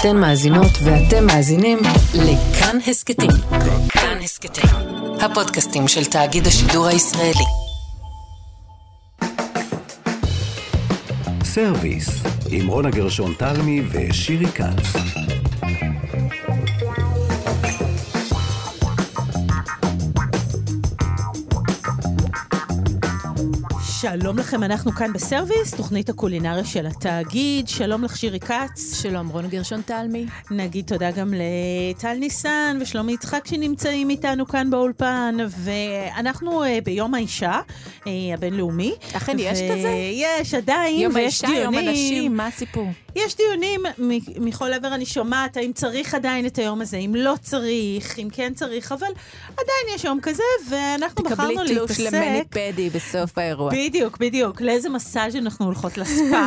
אתן 0.00 0.16
מאזינות 0.16 0.72
ואתם 0.84 1.26
מאזינים 1.26 1.78
לכאן 2.14 2.78
הסכתים. 2.86 3.30
כאן 3.88 4.18
הסכתים, 4.24 4.70
הפודקאסטים 5.20 5.88
של 5.88 6.04
תאגיד 6.04 6.46
השידור 6.46 6.86
הישראלי. 6.86 7.44
סרוויס, 11.44 12.08
עם 12.50 12.66
רונה 12.66 12.90
גרשון 12.90 13.34
תלמי 13.38 13.82
ושירי 13.92 14.46
כץ. 14.46 14.96
שלום 24.12 24.38
לכם, 24.38 24.62
אנחנו 24.62 24.92
כאן 24.92 25.12
בסרוויס, 25.12 25.74
תוכנית 25.74 26.08
הקולינריה 26.08 26.64
של 26.64 26.86
התאגיד. 26.86 27.68
שלום 27.68 28.04
לך, 28.04 28.16
שירי 28.16 28.40
כץ. 28.40 29.02
שלום, 29.02 29.28
רונה 29.28 29.48
גרשון 29.48 29.82
תלמי. 29.82 30.26
נגיד 30.50 30.86
תודה 30.86 31.10
גם 31.10 31.34
לטל 31.34 32.14
ניסן 32.14 32.78
ושלומי 32.80 33.12
יצחק 33.12 33.46
שנמצאים 33.46 34.10
איתנו 34.10 34.46
כאן 34.46 34.70
באולפן, 34.70 35.36
ואנחנו 35.48 36.64
uh, 36.64 36.66
ביום 36.84 37.14
האישה 37.14 37.60
uh, 38.00 38.08
הבינלאומי. 38.34 38.94
אכן, 39.12 39.36
יש 39.38 39.58
כזה? 39.70 39.92
יש, 40.12 40.54
עדיין, 40.54 41.00
יום 41.00 41.14
ויש 41.14 41.44
האישה, 41.44 41.58
דיונים. 41.58 41.80
יום 41.80 41.88
הנשים, 41.88 42.36
מה 42.36 42.46
הסיפור? 42.46 42.86
יש 43.16 43.36
דיונים 43.36 43.82
מכל 44.36 44.72
עבר 44.72 44.94
אני 44.94 45.06
שומעת, 45.06 45.56
האם 45.56 45.72
צריך 45.72 46.14
עדיין 46.14 46.46
את 46.46 46.58
היום 46.58 46.80
הזה, 46.80 46.96
אם 46.96 47.14
לא 47.14 47.34
צריך, 47.42 48.18
אם 48.18 48.28
כן 48.32 48.54
צריך, 48.54 48.92
אבל 48.92 49.06
עדיין 49.46 49.94
יש 49.94 50.04
יום 50.04 50.20
כזה, 50.22 50.42
ואנחנו 50.70 51.24
בחרנו 51.24 51.50
תקבלי 51.50 51.74
להתעסק... 51.74 51.96
תלוש 51.96 52.12
למני 52.12 52.42
פדי 52.50 52.90
בסוף 52.90 53.38
האירוע. 53.38 53.70
בדיוק, 53.74 54.18
בדיוק. 54.18 54.60
לאיזה 54.60 54.88
מסאז' 54.88 55.36
אנחנו 55.36 55.66
הולכות 55.66 55.98
לספא. 55.98 56.46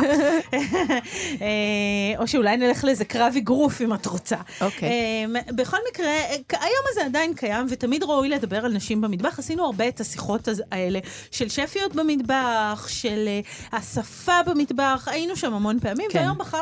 אה, 1.42 2.18
או 2.18 2.28
שאולי 2.28 2.56
נלך 2.56 2.84
לאיזה 2.84 3.04
קרב 3.04 3.34
אגרוף 3.36 3.80
אם 3.80 3.94
את 3.94 4.06
רוצה. 4.06 4.36
אוקיי. 4.60 4.88
אה, 4.88 5.52
בכל 5.52 5.76
מקרה, 5.90 6.12
היום 6.50 6.84
הזה 6.90 7.04
עדיין 7.04 7.34
קיים, 7.34 7.66
ותמיד 7.68 8.02
ראוי 8.02 8.28
לדבר 8.28 8.64
על 8.64 8.72
נשים 8.72 9.00
במטבח. 9.00 9.38
עשינו 9.38 9.64
הרבה 9.64 9.88
את 9.88 10.00
השיחות 10.00 10.48
האלה 10.72 10.98
של 11.30 11.48
שפיות 11.48 11.94
במטבח, 11.94 12.86
של 12.88 13.28
אה, 13.28 13.78
השפה 13.78 14.42
במטבח, 14.46 15.08
היינו 15.10 15.36
שם 15.36 15.54
המון 15.54 15.80
פעמים, 15.80 16.06
כן. 16.10 16.18
והיום 16.18 16.38
בחרנו 16.38 16.59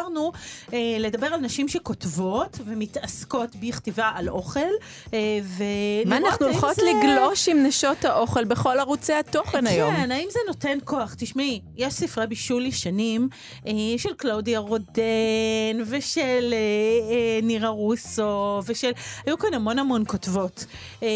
אה, 0.72 0.78
לדבר 1.00 1.26
על 1.26 1.40
נשים 1.40 1.68
שכותבות 1.68 2.58
ומתעסקות 2.66 3.56
בכתיבה 3.56 4.10
על 4.14 4.28
אוכל, 4.28 4.60
אה, 5.14 5.18
ולראות 5.58 6.06
מה 6.06 6.16
אנחנו 6.16 6.46
הולכות 6.46 6.74
זה- 6.76 6.82
לגלוש 6.82 7.48
עם 7.48 7.62
נשות 7.66 8.04
האוכל 8.04 8.44
בכל 8.44 8.78
ערוצי 8.78 9.12
התוכן 9.12 9.66
היום? 9.66 9.94
כן, 9.96 10.10
האם 10.10 10.28
זה 10.30 10.38
נותן 10.46 10.78
כוח? 10.84 11.14
תשמעי, 11.18 11.60
יש 11.76 11.94
ספרי 11.94 12.26
בישול 12.26 12.66
ישנים 12.66 13.28
אה, 13.66 13.72
של 13.96 14.12
קלאודיה 14.16 14.58
רודן 14.58 14.92
ושל 15.86 16.20
אה, 16.52 16.58
אה, 17.14 17.38
נירה 17.42 17.68
רוסו 17.68 18.28
ושל... 18.66 18.90
היו 19.26 19.38
כאן 19.38 19.54
המון 19.54 19.78
המון 19.78 20.04
כותבות. 20.06 20.64
אה, 21.02 21.08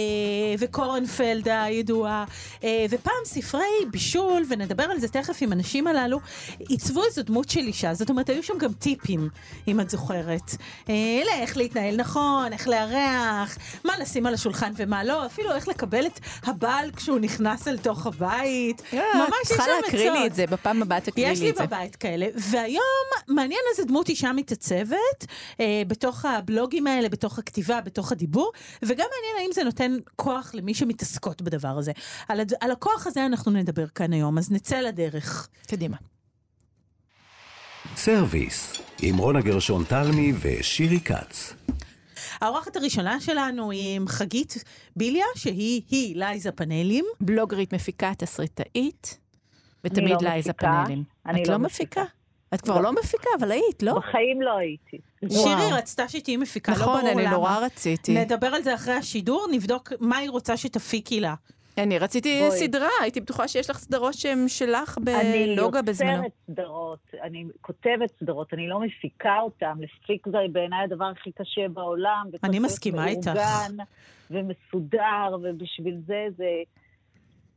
וקורנפלד 0.59 1.49
הידועה. 1.49 2.25
אה, 2.65 2.87
ופעם 2.91 3.13
ספרי 3.25 3.61
בישול, 3.91 4.43
ונדבר 4.49 4.83
על 4.83 4.99
זה 5.01 5.09
תכף 5.09 5.39
עם 5.41 5.53
הנשים 5.53 5.87
הללו, 5.87 6.19
עיצבו 6.59 7.05
איזו 7.05 7.23
דמות 7.23 7.49
של 7.51 7.61
אישה. 7.61 7.95
זאת 7.95 8.11
אומרת, 8.11 8.29
היו 8.29 8.43
שם 8.43 8.59
גם 8.59 8.72
טיפים, 8.73 9.29
אם 9.69 9.81
את 9.81 9.91
זוכרת. 9.91 10.57
אה, 10.89 11.23
לאיך 11.25 11.57
להתנהל 11.57 11.97
נכון, 11.97 12.53
איך 12.53 12.69
לארח, 12.69 13.59
מה 13.85 13.99
לשים 13.99 14.27
על 14.27 14.35
השולחן 14.35 14.73
ומה 14.77 15.05
לא, 15.05 15.27
אפילו 15.27 15.55
איך 15.55 15.69
לקבל 15.69 16.07
את 16.07 16.21
הבעל 16.45 16.91
כשהוא 16.91 17.19
נכנס 17.19 17.69
אל 17.69 17.79
תוך 17.79 18.07
הבית. 18.07 18.83
ממש 18.93 19.03
יש 19.45 19.51
אה, 19.51 19.57
צריכה 19.57 19.65
שם 19.65 19.71
להקריא 19.85 20.11
לי 20.11 20.19
עצות. 20.19 20.27
את 20.27 20.35
זה, 20.35 20.47
בפעם 20.47 20.83
הבאה 20.83 21.01
תקריא 21.01 21.29
יש 21.29 21.39
לי 21.39 21.45
לי 21.45 21.51
את 21.51 21.57
זה. 21.57 21.67
בבית 21.67 21.97
כאלה, 21.97 22.27
והיום 22.51 22.83
מעניין 23.29 23.61
איזה 23.71 23.85
דמות 23.85 24.09
אישה 24.09 24.33
מתעצבת 24.33 25.27
אה, 25.61 25.83
בתוך 25.87 26.25
הבלוגים 26.25 26.87
האלה, 26.87 27.09
בתוך 27.09 27.39
הכתיבה, 27.39 27.81
בתוך 27.81 28.13
הדיבור, 28.13 28.53
וגם 28.83 29.07
מעניין 29.15 29.37
האם 29.39 29.51
זה 29.53 29.65
נותן 29.65 29.97
כוח 30.17 30.51
למי 30.55 30.75
שמתעסקות 30.75 31.43
בדבר 31.43 31.79
הזה. 31.79 31.93
על, 32.29 32.41
הד... 32.41 32.53
על 32.61 32.71
הכוח 32.71 33.07
הזה 33.07 33.27
אנחנו 33.27 33.51
נדבר 33.51 33.87
כאן 33.87 34.13
היום, 34.13 34.39
אז 34.39 34.51
נצא 34.51 34.81
לדרך. 34.81 35.49
קדימה. 35.67 36.12
סרוויס, 37.97 38.81
עם 39.03 39.17
רונה 39.19 39.41
גרשון 39.41 39.85
תלמי 39.85 40.33
ושירי 40.41 41.01
כץ. 41.01 41.55
האורחת 42.41 42.77
הראשונה 42.77 43.21
שלנו 43.21 43.71
היא 43.71 43.97
עם 43.97 44.09
חגית 44.09 44.65
ביליה, 44.97 45.25
שהיא 45.35 45.83
היא 45.91 46.17
לייזה 46.17 46.53
פאנלים. 46.53 47.05
בלוגרית 47.21 47.75
מפיקה, 47.75 48.13
תסריטאית, 48.19 49.19
ותמיד 49.85 50.23
לא 50.23 50.29
לייזה. 50.29 50.53
פאנלים. 50.53 51.03
אני 51.27 51.43
את 51.43 51.49
לא 51.49 51.53
לא 51.55 51.59
מפיקה. 51.59 52.01
מפיקה? 52.01 52.15
את 52.55 52.61
כבר 52.61 52.81
לא 52.81 52.93
מפיקה, 52.93 53.31
אבל 53.39 53.53
היית, 53.53 53.83
לא? 53.83 53.95
בחיים 53.95 54.43
לא 54.43 54.57
הייתי. 54.57 54.99
שירי 55.31 55.73
רצתה 55.73 56.09
שתהיי 56.09 56.37
מפיקה, 56.37 56.73
לא 56.73 56.79
ברור 56.79 56.97
נכון, 56.97 57.11
למה. 57.11 57.23
אני 57.23 57.31
נורא 57.31 57.59
רציתי. 57.59 58.15
נדבר 58.15 58.47
על 58.47 58.63
זה 58.63 58.75
אחרי 58.75 58.95
השידור, 58.95 59.47
נבדוק 59.53 59.93
מה 60.01 60.17
היא 60.17 60.31
רוצה 60.31 60.57
שתפיקי 60.57 61.21
לה. 61.21 61.35
אני 61.79 61.99
רציתי 61.99 62.41
בואי. 62.41 62.59
סדרה, 62.59 62.89
הייתי 63.03 63.21
בטוחה 63.21 63.49
שיש 63.49 63.71
לך 63.71 63.79
סדרות 63.79 64.15
שהן 64.15 64.49
שלך 64.49 64.99
אני 65.09 65.57
בלוגה 65.57 65.83
בזמנו. 65.83 66.13
יוצרת 66.13 66.33
סדרות, 66.47 67.15
אני 67.23 67.45
כותבת 67.61 68.11
סדרות, 68.21 68.55
אני 68.55 68.69
לא 68.69 68.81
מפיקה 68.81 69.41
אותן. 69.41 69.73
להפיק 69.81 70.27
זה 70.27 70.39
בעיניי 70.53 70.85
הדבר 70.85 71.05
הכי 71.05 71.33
קשה 71.33 71.69
בעולם. 71.69 72.27
אני 72.45 72.59
מסכימה 72.59 73.09
איתך. 73.09 73.27
מאורגן 73.27 73.85
ומסודר, 74.31 75.37
ובשביל 75.43 75.97
זה 76.07 76.27
זה... 76.37 76.45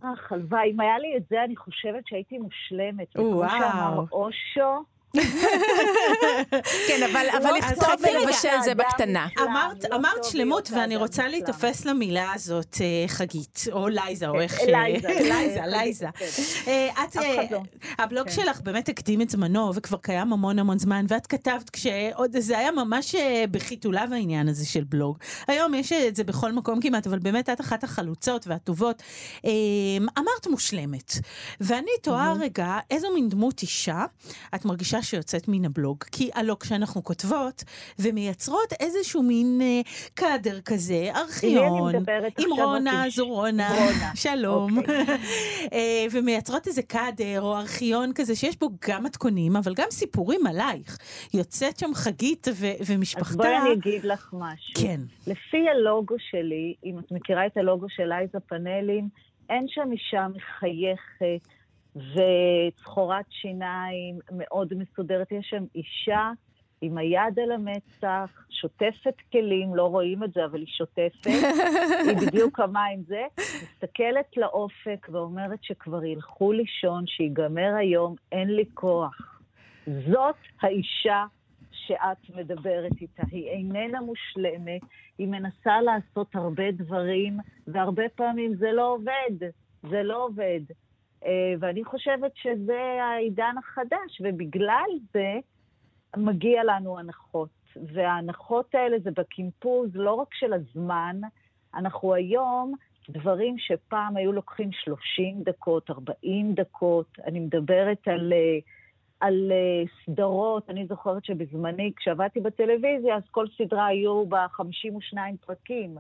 אך, 0.02 0.32
הלוואי, 0.32 0.72
אם 0.72 0.80
היה 0.80 1.00
לי 1.00 1.18
את 1.18 1.24
זה, 1.30 1.44
אני 1.44 1.56
חושבת 1.56 2.08
שהייתי 2.08 2.38
מושלמת. 2.38 3.08
וכמו 3.10 3.26
וואו. 3.26 3.50
שאמר 3.50 4.04
אושו, 4.12 4.84
כן, 6.88 7.04
אבל 7.12 7.26
לא, 7.44 7.58
לכתוב 7.58 8.06
רגע, 8.06 8.20
ולבשל 8.20 8.62
זה 8.64 8.76
בקטנה. 8.76 9.28
אמרת, 9.40 9.86
לא 9.92 10.24
שלמות, 10.24 10.72
ואני 10.72 10.96
רוצה. 10.96 11.28
להיתפס 11.28 11.86
למילה 11.86 12.34
הזאת, 12.34 12.78
אה, 12.82 13.08
חגית, 13.08 13.64
או 13.72 13.88
לייזה, 13.88 14.28
או 14.28 14.42
איך 14.42 14.60
ש... 14.60 14.64
לייזה. 14.68 15.08
לייזה, 15.72 16.06
כן. 16.18 16.26
אה, 16.68 16.90
את, 17.04 17.18
אף 17.18 17.24
אה, 17.24 17.46
לא. 17.52 17.62
הבלוג 17.98 18.30
כן. 18.30 18.34
שלך 18.34 18.62
באמת 18.62 18.90
הקדים 18.90 19.22
את 19.22 19.30
זמנו, 19.30 19.76
וכבר 19.76 19.98
קיים 19.98 20.34
המון 20.34 20.60
המון 20.60 20.80
זמן, 20.80 21.06
ואת 21.08 21.28
כתבת 21.28 21.70
כשעוד, 21.70 22.40
זה 22.40 22.58
היה 22.58 22.72
ממש 22.72 23.16
בחיתוליו 23.52 24.08
העניין 24.12 24.48
הזה 24.48 24.66
של 24.66 24.84
בלוג. 24.84 25.18
היום 25.48 25.74
יש 25.74 25.92
את 25.92 26.16
זה 26.16 26.24
בכל 26.24 26.52
מקום 26.52 26.82
כמעט, 26.82 27.08
אבל 27.08 27.20
באמת 27.20 27.50
את 27.50 27.62
אחת 27.62 27.84
החלוצות 27.84 28.48
והטובות. 28.48 29.04
אמרת 30.18 30.48
מושלמת, 30.50 31.14
ואני 31.62 31.92
תוהה 32.02 32.34
רגע, 32.34 32.78
איזו 32.92 33.08
מין 33.14 33.30
דמות 33.30 33.62
אישה 33.62 34.06
את 34.56 34.66
מרגישה 34.66 35.02
שיוצאת 35.06 35.48
מן 35.48 35.66
הבלוג? 35.66 36.04
כי 36.12 36.30
הלא 36.34 36.58
כשאנחנו 36.60 37.04
כותבות 37.04 37.64
ומייצרות 38.00 38.74
איזשהו 38.80 39.24
מין 39.24 39.60
אה, 39.62 39.82
קאדר 40.14 40.62
כזה, 40.62 41.10
ארכיון, 41.16 41.96
עם? 42.40 42.52
רונה, 42.52 43.00
אותי? 43.00 43.12
זו 43.12 43.28
רונה, 43.28 43.70
שלום. 44.16 44.78
אוקיי. 44.78 45.06
אה, 45.74 46.06
ומייצרות 46.12 46.68
איזה 46.68 46.82
קאדר 46.82 47.42
או 47.42 47.58
ארכיון 47.58 48.12
כזה 48.16 48.36
שיש 48.36 48.60
בו 48.60 48.70
גם 48.90 49.04
מתכונים, 49.04 49.56
אבל 49.56 49.74
גם 49.76 49.88
סיפורים 49.92 50.48
עלייך. 50.48 50.98
יוצאת 51.34 51.80
שם 51.80 51.94
חגית 51.94 52.48
ו- 52.56 52.66
ומשפחתה. 52.88 53.30
אז 53.30 53.36
בואי 53.36 53.58
אני 53.58 53.74
אגיד 53.74 54.04
לך 54.04 54.30
משהו. 54.34 54.74
כן. 54.84 55.02
לפי 55.28 55.70
הלוגו 55.70 56.16
שלי, 56.32 56.74
אם 56.86 57.00
את 57.00 57.12
מכירה 57.12 57.46
את 57.46 57.58
הלוגו 57.58 57.90
של 57.90 58.04
לייזה 58.06 58.40
פאנלים, 58.40 59.10
אין 59.50 59.66
שם 59.68 59.90
אישה 59.92 60.28
מחייכת 60.28 61.55
וצחורת 61.96 63.26
שיניים 63.30 64.20
מאוד 64.32 64.74
מסודרת. 64.74 65.32
יש 65.32 65.48
שם 65.50 65.64
אישה 65.76 66.32
עם 66.82 66.98
היד 66.98 67.40
על 67.44 67.52
המצח, 67.52 68.46
שוטפת 68.50 69.16
כלים, 69.32 69.76
לא 69.76 69.84
רואים 69.84 70.24
את 70.24 70.34
זה, 70.34 70.46
אבל 70.46 70.60
היא 70.60 70.68
שוטפת. 70.68 71.28
היא 72.08 72.28
בדיוק 72.28 72.58
כמה 72.58 72.86
עם 72.86 73.02
זה. 73.08 73.24
מסתכלת 73.38 74.38
לאופק 74.38 75.08
ואומרת 75.12 75.60
שכבר 75.64 76.04
ילכו 76.04 76.52
לישון, 76.52 77.08
שיגמר 77.08 77.76
היום, 77.78 78.16
אין 78.32 78.56
לי 78.56 78.66
כוח. 78.74 79.42
זאת 79.88 80.36
האישה 80.62 81.26
שאת 81.72 82.36
מדברת 82.36 82.92
איתה. 83.02 83.24
היא 83.32 83.48
איננה 83.50 84.02
מושלמת, 84.02 84.82
היא 85.18 85.28
מנסה 85.28 85.82
לעשות 85.82 86.36
הרבה 86.36 86.72
דברים, 86.72 87.38
והרבה 87.68 88.04
פעמים 88.16 88.56
זה 88.56 88.72
לא 88.72 88.94
עובד. 88.94 89.50
זה 89.90 90.04
לא 90.04 90.26
עובד. 90.26 90.62
אה, 91.26 91.54
ואני 91.60 91.84
חושבת 91.84 92.32
שזה 92.36 92.80
העידן 93.02 93.56
החדש, 93.60 94.22
ובגלל 94.22 94.90
זה 95.14 95.34
מגיע 96.18 96.64
לנו 96.64 97.00
הנחות. 97.00 97.50
וההנחות 97.94 98.76
האלה 98.76 99.00
זה 99.00 99.12
בקימפוז 99.12 99.90
לא 99.94 100.14
רק 100.14 100.34
של 100.34 100.54
הזמן, 100.54 101.22
אנחנו 101.76 102.14
היום, 102.14 102.74
דברים 103.10 103.56
שפעם 103.58 104.18
היו 104.18 104.32
לוקחים 104.32 104.70
30 104.72 105.44
דקות, 105.44 105.90
40 105.90 106.54
דקות, 106.54 107.20
אני 107.26 107.40
מדברת 107.40 108.08
על... 108.08 108.34
אה, 108.34 108.60
על 109.20 109.52
uh, 109.52 109.90
סדרות, 110.06 110.70
אני 110.70 110.88
זוכרת 110.88 111.26
שבזמני, 111.26 111.92
כשעבדתי 111.96 112.40
בטלוויזיה, 112.40 113.16
אז 113.16 113.24
כל 113.32 113.46
סדרה 113.58 113.86
היו 113.86 114.26
בה 114.26 114.46
52 114.52 115.38
פרקים, 115.38 115.98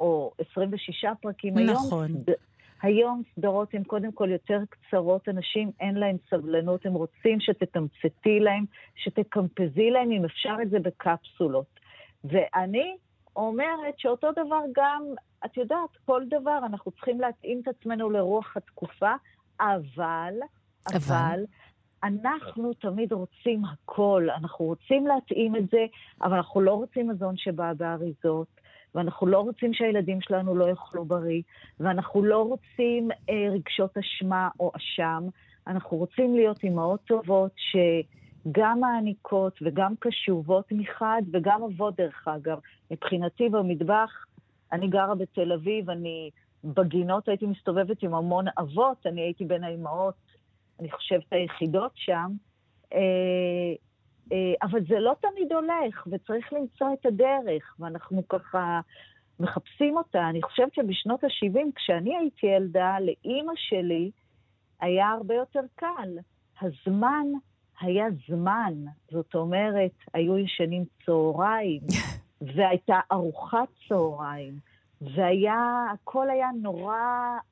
או 0.00 0.32
26 0.50 1.04
פרקים. 1.22 1.58
נכון. 1.58 2.06
היום, 2.06 2.36
היום 2.82 3.22
סדרות 3.34 3.74
הן 3.74 3.82
קודם 3.84 4.12
כל 4.12 4.30
יותר 4.30 4.60
קצרות, 4.70 5.28
אנשים 5.28 5.70
אין 5.80 5.94
להם 5.94 6.16
סבלנות, 6.30 6.86
הם 6.86 6.92
רוצים 6.92 7.40
שתתמצתי 7.40 8.40
להם, 8.40 8.64
שתקמפזי 8.96 9.90
להם, 9.90 10.10
אם 10.10 10.24
אפשר 10.24 10.56
את 10.62 10.70
זה 10.70 10.78
בקפסולות. 10.78 11.80
ואני 12.24 12.96
אומרת 13.36 13.98
שאותו 13.98 14.32
דבר 14.32 14.60
גם, 14.76 15.02
את 15.44 15.56
יודעת, 15.56 15.96
כל 16.04 16.22
דבר, 16.28 16.58
אנחנו 16.66 16.92
צריכים 16.92 17.20
להתאים 17.20 17.60
את 17.62 17.68
עצמנו 17.68 18.10
לרוח 18.10 18.56
התקופה, 18.56 19.12
אבל, 19.60 20.34
אבל, 20.86 20.96
אבל 20.96 21.44
אנחנו 22.04 22.72
תמיד 22.74 23.12
רוצים 23.12 23.62
הכל, 23.64 24.28
אנחנו 24.36 24.64
רוצים 24.64 25.06
להתאים 25.06 25.56
את 25.56 25.70
זה, 25.70 25.86
אבל 26.22 26.36
אנחנו 26.36 26.60
לא 26.60 26.74
רוצים 26.74 27.08
מזון 27.08 27.36
שבא 27.36 27.72
באריזות, 27.72 28.60
ואנחנו 28.94 29.26
לא 29.26 29.38
רוצים 29.38 29.74
שהילדים 29.74 30.20
שלנו 30.20 30.54
לא 30.54 30.68
יאכלו 30.70 31.04
בריא, 31.04 31.42
ואנחנו 31.80 32.24
לא 32.24 32.42
רוצים 32.42 33.10
אה, 33.30 33.48
רגשות 33.50 33.98
אשמה 33.98 34.48
או 34.60 34.72
אשם, 34.76 35.24
אנחנו 35.66 35.96
רוצים 35.96 36.34
להיות 36.34 36.64
אימהות 36.64 37.00
טובות 37.04 37.52
שגם 37.56 38.80
מעניקות 38.80 39.58
וגם 39.62 39.94
קשובות 39.98 40.64
מחד, 40.72 41.22
וגם 41.32 41.62
אבות 41.62 41.96
דרך 41.96 42.28
אגב. 42.28 42.58
מבחינתי 42.90 43.48
במטבח, 43.48 44.24
אני 44.72 44.88
גרה 44.88 45.14
בתל 45.14 45.52
אביב, 45.52 45.90
אני 45.90 46.30
בגינות 46.64 47.28
הייתי 47.28 47.46
מסתובבת 47.46 48.02
עם 48.02 48.14
המון 48.14 48.44
אבות, 48.58 49.06
אני 49.06 49.20
הייתי 49.20 49.44
בין 49.44 49.64
האימהות 49.64 50.14
אני 50.80 50.90
חושבת, 50.90 51.32
היחידות 51.32 51.92
שם, 51.94 52.32
אה, 52.92 53.74
אבל 54.62 54.80
זה 54.88 54.98
לא 54.98 55.14
תמיד 55.20 55.52
הולך, 55.52 56.06
וצריך 56.06 56.52
למצוא 56.52 56.92
את 56.92 57.06
הדרך, 57.06 57.76
ואנחנו 57.78 58.28
ככה 58.28 58.80
מחפשים 59.40 59.96
אותה. 59.96 60.28
אני 60.28 60.42
חושבת 60.42 60.74
שבשנות 60.74 61.24
ה-70, 61.24 61.58
כשאני 61.74 62.16
הייתי 62.16 62.46
ילדה, 62.46 62.96
לאימא 63.00 63.52
שלי 63.56 64.10
היה 64.80 65.08
הרבה 65.08 65.34
יותר 65.34 65.60
קל. 65.74 66.18
הזמן 66.60 67.26
היה 67.80 68.04
זמן, 68.28 68.74
זאת 69.10 69.34
אומרת, 69.34 69.90
היו 70.14 70.38
ישנים 70.38 70.84
צהריים, 71.06 71.80
והייתה 72.54 73.00
ארוחת 73.12 73.68
צהריים. 73.88 74.69
והיה, 75.00 75.86
הכל 75.92 76.30
היה 76.30 76.48
נורא, 76.62 76.96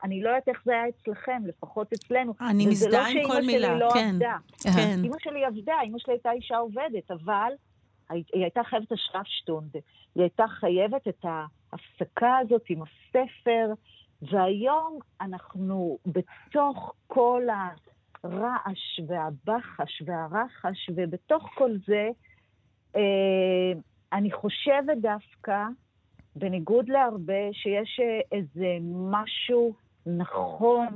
אני 0.04 0.22
לא 0.22 0.28
יודעת 0.28 0.48
איך 0.48 0.62
זה 0.64 0.72
היה 0.72 0.88
אצלכם, 0.88 1.42
לפחות 1.46 1.92
אצלנו. 1.92 2.34
אני 2.40 2.66
מזדהה 2.66 3.08
עם 3.08 3.26
כל 3.26 3.40
מילה, 3.46 3.74
לא 3.74 3.90
כן. 3.94 4.10
עבדה. 4.14 4.36
כן. 4.62 5.00
אימא 5.04 5.16
שלי 5.18 5.44
עבדה, 5.44 5.74
אימא 5.82 5.98
שלי 5.98 6.14
הייתה 6.14 6.32
אישה 6.32 6.56
עובדת, 6.56 7.10
אבל 7.10 7.52
היא 8.10 8.24
הייתה 8.32 8.60
חייבת 8.64 8.92
השרפשטונד. 8.92 9.74
היא 10.14 10.22
הייתה 10.22 10.44
חייבת 10.48 11.08
את 11.08 11.24
ההפסקה 11.24 12.38
הזאת 12.38 12.62
עם 12.68 12.82
הספר, 12.82 13.72
והיום 14.22 14.98
אנחנו 15.20 15.98
בתוך 16.06 16.94
כל 17.06 17.42
הרעש 18.24 19.00
והבחש 19.06 20.02
והרחש, 20.06 20.90
ובתוך 20.94 21.50
כל 21.54 21.70
זה, 21.86 22.08
אה, 22.96 23.72
אני 24.12 24.32
חושבת 24.32 24.96
דווקא, 25.00 25.64
בניגוד 26.38 26.88
להרבה, 26.88 27.52
שיש 27.52 28.00
אה, 28.00 28.38
איזה 28.38 28.78
משהו 29.10 29.72
נכון 30.06 30.86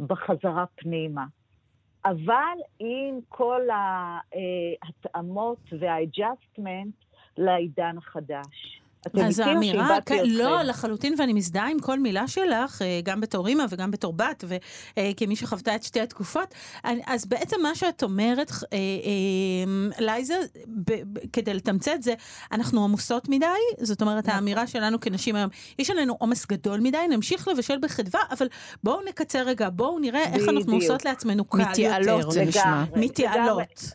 בחזרה 0.00 0.64
פנימה. 0.74 1.24
אבל 2.04 2.58
עם 2.78 3.18
כל 3.28 3.60
ההתאמות 3.70 5.58
והאדג'סטמנט 5.80 6.94
לעידן 7.38 7.98
החדש. 7.98 8.83
אז 9.22 9.38
האמירה, 9.38 9.98
כן, 10.06 10.22
לא, 10.26 10.62
לחלוטין, 10.62 11.14
ואני 11.18 11.32
מזדהה 11.32 11.70
עם 11.70 11.80
כל 11.80 11.98
מילה 11.98 12.28
שלך, 12.28 12.82
אה, 12.82 13.00
גם 13.04 13.20
בתור 13.20 13.46
אימא 13.46 13.64
וגם 13.70 13.90
בתור 13.90 14.12
בת, 14.12 14.44
וכמי 14.46 15.34
אה, 15.34 15.36
שחוותה 15.36 15.74
את 15.74 15.82
שתי 15.82 16.00
התקופות. 16.00 16.54
אז 17.06 17.26
בעצם 17.26 17.56
מה 17.62 17.74
שאת 17.74 18.02
אומרת, 18.02 18.50
אה, 18.72 18.78
לייזה, 19.98 20.34
כדי 21.32 21.54
לתמצת 21.54 22.02
זה, 22.02 22.14
אנחנו 22.52 22.84
עמוסות 22.84 23.28
מדי, 23.28 23.46
זאת 23.78 24.02
אומרת, 24.02 24.24
נכון. 24.24 24.34
האמירה 24.34 24.66
שלנו 24.66 25.00
כנשים 25.00 25.36
היום, 25.36 25.50
יש 25.78 25.90
עלינו 25.90 26.16
עומס 26.18 26.46
גדול 26.46 26.80
מדי, 26.80 26.98
נמשיך 27.10 27.48
לבשל 27.48 27.78
בחדווה, 27.82 28.20
אבל 28.30 28.46
בואו 28.84 29.00
נקצר 29.08 29.42
רגע, 29.42 29.68
בואו 29.70 29.98
נראה 29.98 30.24
איך 30.24 30.48
אנחנו 30.48 30.74
עושות 30.74 31.04
לעצמנו 31.04 31.44
קל 31.44 31.58
יותר. 31.58 31.70
מתייעלות 31.70 32.32
זה 32.32 32.44
נשמע. 32.44 32.84
מתייעלות. 32.96 33.94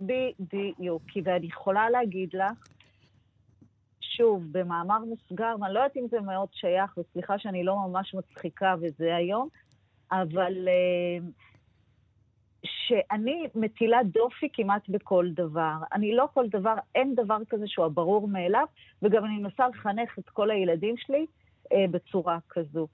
בדיוק, 0.00 1.02
כי 1.08 1.20
ואני 1.24 1.46
יכולה 1.46 1.90
להגיד 1.90 2.28
לך, 2.32 2.75
שוב, 4.16 4.42
במאמר 4.52 4.98
מוסגר, 4.98 5.54
ואני 5.60 5.74
לא 5.74 5.78
יודעת 5.78 5.96
אם 5.96 6.06
זה 6.10 6.20
מאוד 6.20 6.48
שייך, 6.52 6.98
וסליחה 6.98 7.38
שאני 7.38 7.64
לא 7.64 7.76
ממש 7.76 8.14
מצחיקה 8.14 8.74
וזה 8.80 9.16
היום, 9.16 9.48
אבל 10.12 10.68
uh, 10.68 11.24
שאני 12.64 13.46
מטילה 13.54 13.98
דופי 14.04 14.48
כמעט 14.52 14.88
בכל 14.88 15.28
דבר. 15.34 15.74
אני 15.92 16.14
לא 16.14 16.28
כל 16.34 16.48
דבר, 16.48 16.74
אין 16.94 17.14
דבר 17.14 17.38
כזה 17.48 17.64
שהוא 17.66 17.86
הברור 17.86 18.28
מאליו, 18.28 18.66
וגם 19.02 19.24
אני 19.24 19.38
מנסה 19.38 19.68
לחנך 19.68 20.18
את 20.18 20.28
כל 20.28 20.50
הילדים 20.50 20.94
שלי 20.96 21.26
uh, 21.64 21.76
בצורה 21.90 22.38
כזו. 22.48 22.86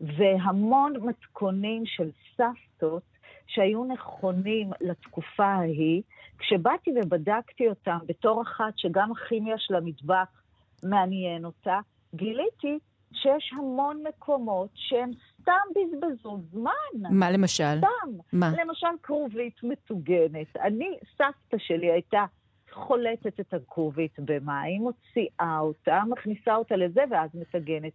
והמון 0.00 0.92
מתכונים 1.02 1.82
של 1.86 2.10
סבתות 2.36 3.02
שהיו 3.46 3.84
נכונים 3.84 4.70
לתקופה 4.80 5.44
ההיא, 5.44 6.02
כשבאתי 6.38 6.90
ובדקתי 6.96 7.68
אותם 7.68 7.98
בתור 8.06 8.42
אחת 8.42 8.72
שגם 8.76 9.12
הכימיה 9.12 9.58
של 9.58 9.74
המטבח 9.74 10.28
מעניין 10.84 11.44
אותה, 11.44 11.80
גיליתי 12.14 12.78
שיש 13.12 13.52
המון 13.56 14.02
מקומות 14.08 14.68
שהם 14.74 15.10
סתם 15.40 15.52
בזבזו 15.76 16.38
זמן. 16.52 17.10
מה 17.10 17.30
למשל? 17.30 17.78
סתם. 17.78 18.10
מה? 18.32 18.50
למשל 18.64 18.86
כרובית 19.02 19.62
מטוגנת. 19.62 20.56
אני, 20.56 20.98
סבתא 21.16 21.58
שלי 21.58 21.92
הייתה 21.92 22.24
חולטת 22.72 23.40
את 23.40 23.54
הכרובית 23.54 24.18
במים, 24.18 24.82
מוציאה 24.82 25.58
אותה, 25.60 26.02
מכניסה 26.08 26.56
אותה 26.56 26.76
לזה 26.76 27.00
ואז 27.10 27.30
מטגנת. 27.34 27.92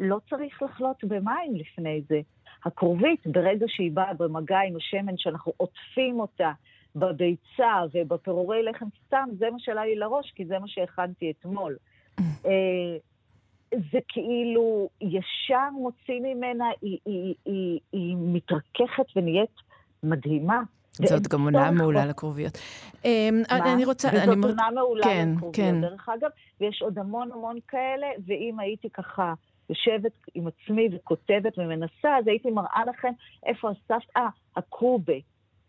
לא 0.00 0.18
צריך 0.30 0.62
לחלוט 0.62 1.04
במים 1.04 1.54
לפני 1.54 2.02
זה. 2.08 2.20
הכרובית, 2.64 3.26
ברגע 3.26 3.66
שהיא 3.68 3.92
באה 3.92 4.14
במגע 4.14 4.58
עם 4.68 4.76
השמן, 4.76 5.16
שאנחנו 5.16 5.52
עוטפים 5.56 6.20
אותה 6.20 6.52
בביצה 6.96 7.82
ובפירורי 7.92 8.62
לחם 8.62 8.86
סתם, 9.06 9.28
זה 9.38 9.50
מה 9.50 9.58
שעלה 9.58 9.84
לי 9.84 9.96
לראש, 9.96 10.32
כי 10.34 10.46
זה 10.46 10.58
מה 10.58 10.68
שהכנתי 10.68 11.30
אתמול. 11.30 11.76
אה, 12.20 12.96
זה 13.72 13.98
כאילו 14.08 14.88
ישר 15.00 15.70
מוציא 15.72 16.20
ממנה, 16.20 16.64
היא, 16.82 16.98
היא, 17.06 17.34
היא, 17.44 17.80
היא 17.92 18.16
מתרככת 18.18 19.16
ונהיית 19.16 19.54
מדהימה. 20.02 20.62
זאת 20.92 21.28
גם 21.28 21.44
עונה 21.44 21.70
מעולה 21.70 22.06
לקרוביות. 22.06 22.58
אמ, 23.04 23.42
אני 23.50 23.84
רוצה... 23.84 24.08
וזאת 24.12 24.28
עונה 24.28 24.70
מעולה 24.74 25.04
כן, 25.04 25.28
לקרוביות, 25.36 25.56
כן. 25.56 25.80
דרך 25.80 26.08
אגב, 26.08 26.30
ויש 26.60 26.82
עוד 26.82 26.98
המון 26.98 27.32
המון 27.32 27.58
כאלה, 27.68 28.06
ואם 28.26 28.60
הייתי 28.60 28.90
ככה 28.90 29.34
יושבת 29.70 30.12
עם 30.34 30.46
עצמי 30.46 30.88
וכותבת 30.92 31.58
ומנסה, 31.58 32.16
אז 32.18 32.26
הייתי 32.26 32.50
מראה 32.50 32.84
לכם 32.88 33.12
איפה 33.46 33.70
הסבתא, 33.70 34.20
אה, 34.20 34.28
הקובה, 34.56 35.18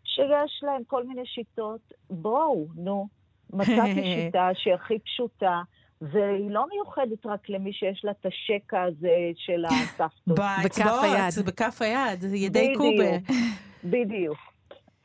שיש 0.04 0.60
להם 0.62 0.82
כל 0.86 1.04
מיני 1.04 1.26
שיטות. 1.26 1.92
בואו, 2.10 2.66
נו, 2.74 3.08
מצאתי 3.52 4.02
שיטה 4.14 4.50
שהיא 4.54 4.74
הכי 4.74 4.98
פשוטה. 4.98 5.62
והיא 6.02 6.50
לא 6.50 6.66
מיוחדת 6.72 7.26
רק 7.26 7.48
למי 7.48 7.72
שיש 7.72 8.04
לה 8.04 8.10
את 8.10 8.26
השקע 8.26 8.82
הזה 8.82 9.16
של 9.36 9.64
הסבתות. 9.70 10.38
בכף 10.64 11.00
היד. 11.02 11.46
בכף 11.46 11.82
היד, 11.82 12.24
ידי 12.34 12.72
קובה. 12.76 13.34
בדיוק. 13.84 14.38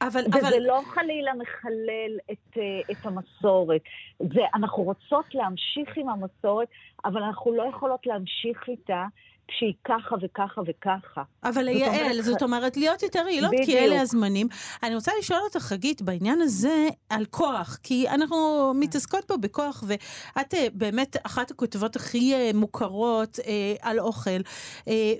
אבל, 0.01 0.22
וזה 0.27 0.48
אבל... 0.48 0.60
לא 0.60 0.81
חלילה 0.86 1.34
מחלל 1.34 2.17
את, 2.31 2.58
אה, 2.58 2.81
את 2.91 3.05
המסורת. 3.05 3.81
זה, 4.19 4.41
אנחנו 4.55 4.84
רוצות 4.84 5.36
להמשיך 5.36 5.98
עם 5.98 6.10
המסורת, 6.10 6.67
אבל 7.05 7.24
אנחנו 7.24 7.53
לא 7.53 7.63
יכולות 7.63 8.05
להמשיך 8.05 8.67
איתה 8.67 9.05
כשהיא 9.50 9.74
ככה 9.86 10.15
וככה 10.22 10.62
וככה. 10.68 11.24
אבל 11.44 11.62
לייעל, 11.62 12.22
זאת 12.22 12.44
אומרת, 12.44 12.77
להיות 12.77 13.03
יותר 13.03 13.27
יעילות, 13.27 13.51
כי 13.65 13.79
אלה 13.79 14.01
הזמנים. 14.01 14.48
אני 14.84 14.96
רוצה 14.96 15.12
לשאול 15.20 15.39
אותך, 15.44 15.58
חגית, 15.58 16.01
בעניין 16.01 16.41
הזה, 16.41 16.88
על 17.10 17.25
כוח, 17.25 17.77
כי 17.84 18.10
אנחנו 18.10 18.72
מתעסקות 18.75 19.25
פה 19.25 19.38
בכוח, 19.38 19.84
ואת 19.88 20.53
אה, 20.53 20.68
באמת 20.74 21.15
אחת 21.25 21.51
הכותבות 21.51 21.96
הכי 21.96 22.34
אה, 22.34 22.51
מוכרות 22.53 23.39
אה, 23.39 23.74
על 23.82 24.00
אוכל, 24.00 24.39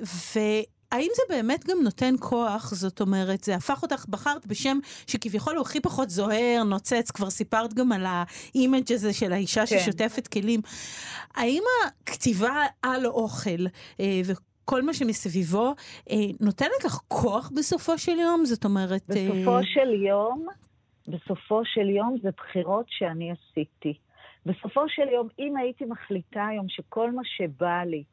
ו... 0.04 0.40
האם 0.92 1.10
זה 1.16 1.22
באמת 1.30 1.66
גם 1.68 1.78
נותן 1.84 2.16
כוח? 2.20 2.74
זאת 2.74 3.02
אומרת, 3.02 3.44
זה 3.44 3.56
הפך 3.56 3.84
אותך, 3.84 4.06
בחרת 4.10 4.48
בשם 4.48 4.78
שכביכול 5.08 5.56
הוא 5.56 5.62
הכי 5.62 5.80
פחות 5.80 6.10
זוהר, 6.10 6.64
נוצץ, 6.66 7.12
כבר 7.12 7.30
סיפרת 7.30 7.74
גם 7.74 7.92
על 7.92 8.06
האימג' 8.06 8.94
הזה 8.94 9.14
של 9.14 9.34
האישה 9.34 9.66
כן. 9.66 9.80
ששוטפת 9.80 10.28
כלים. 10.28 10.62
האם 11.36 11.64
הכתיבה 11.86 12.64
על 12.82 13.06
אוכל 13.06 13.66
אה, 14.00 14.22
וכל 14.26 14.82
מה 14.82 14.94
שמסביבו 14.94 15.74
אה, 16.12 16.16
נותנת 16.40 16.84
לך 16.86 17.00
כוח 17.08 17.52
בסופו 17.56 17.98
של 17.98 18.20
יום? 18.20 18.46
זאת 18.46 18.66
אומרת... 18.66 19.12
אה, 19.12 19.28
בסופו 19.32 19.58
אה... 19.58 19.64
של 19.64 19.94
יום, 20.08 20.48
בסופו 21.08 21.62
של 21.66 21.90
יום 21.90 22.18
זה 22.22 22.30
בחירות 22.38 22.86
שאני 22.90 23.32
עשיתי. 23.32 23.94
בסופו 24.46 24.82
של 24.88 25.08
יום, 25.14 25.28
אם 25.40 25.58
הייתי 25.58 25.86
מחליטה 25.86 26.46
היום 26.46 26.66
שכל 26.70 27.12
מה 27.12 27.22
שבא 27.26 27.84
לי, 27.86 28.04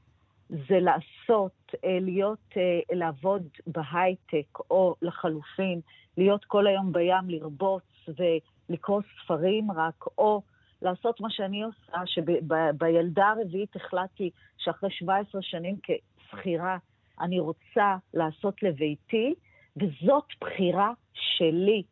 זה 0.48 0.80
לעשות, 0.80 1.74
אה, 1.84 1.98
להיות, 2.00 2.52
אה, 2.56 2.96
לעבוד 2.96 3.42
בהייטק, 3.66 4.58
או 4.70 4.94
לחלופין, 5.02 5.80
להיות 6.16 6.44
כל 6.44 6.66
היום 6.66 6.92
בים, 6.92 7.28
לרבוץ 7.30 7.82
ולקרוא 8.08 9.00
ספרים 9.24 9.72
רק, 9.72 10.04
או 10.18 10.42
לעשות 10.82 11.20
מה 11.20 11.30
שאני 11.30 11.62
עושה, 11.62 11.98
שבילדה 12.06 13.28
הרביעית 13.28 13.76
החלטתי 13.76 14.30
שאחרי 14.58 14.90
17 14.90 15.42
שנים 15.42 15.76
כשכירה, 15.82 16.76
אני 17.20 17.40
רוצה 17.40 17.96
לעשות 18.14 18.62
לביתי, 18.62 19.34
וזאת 19.76 20.24
בחירה 20.40 20.92
שלי. 21.12 21.82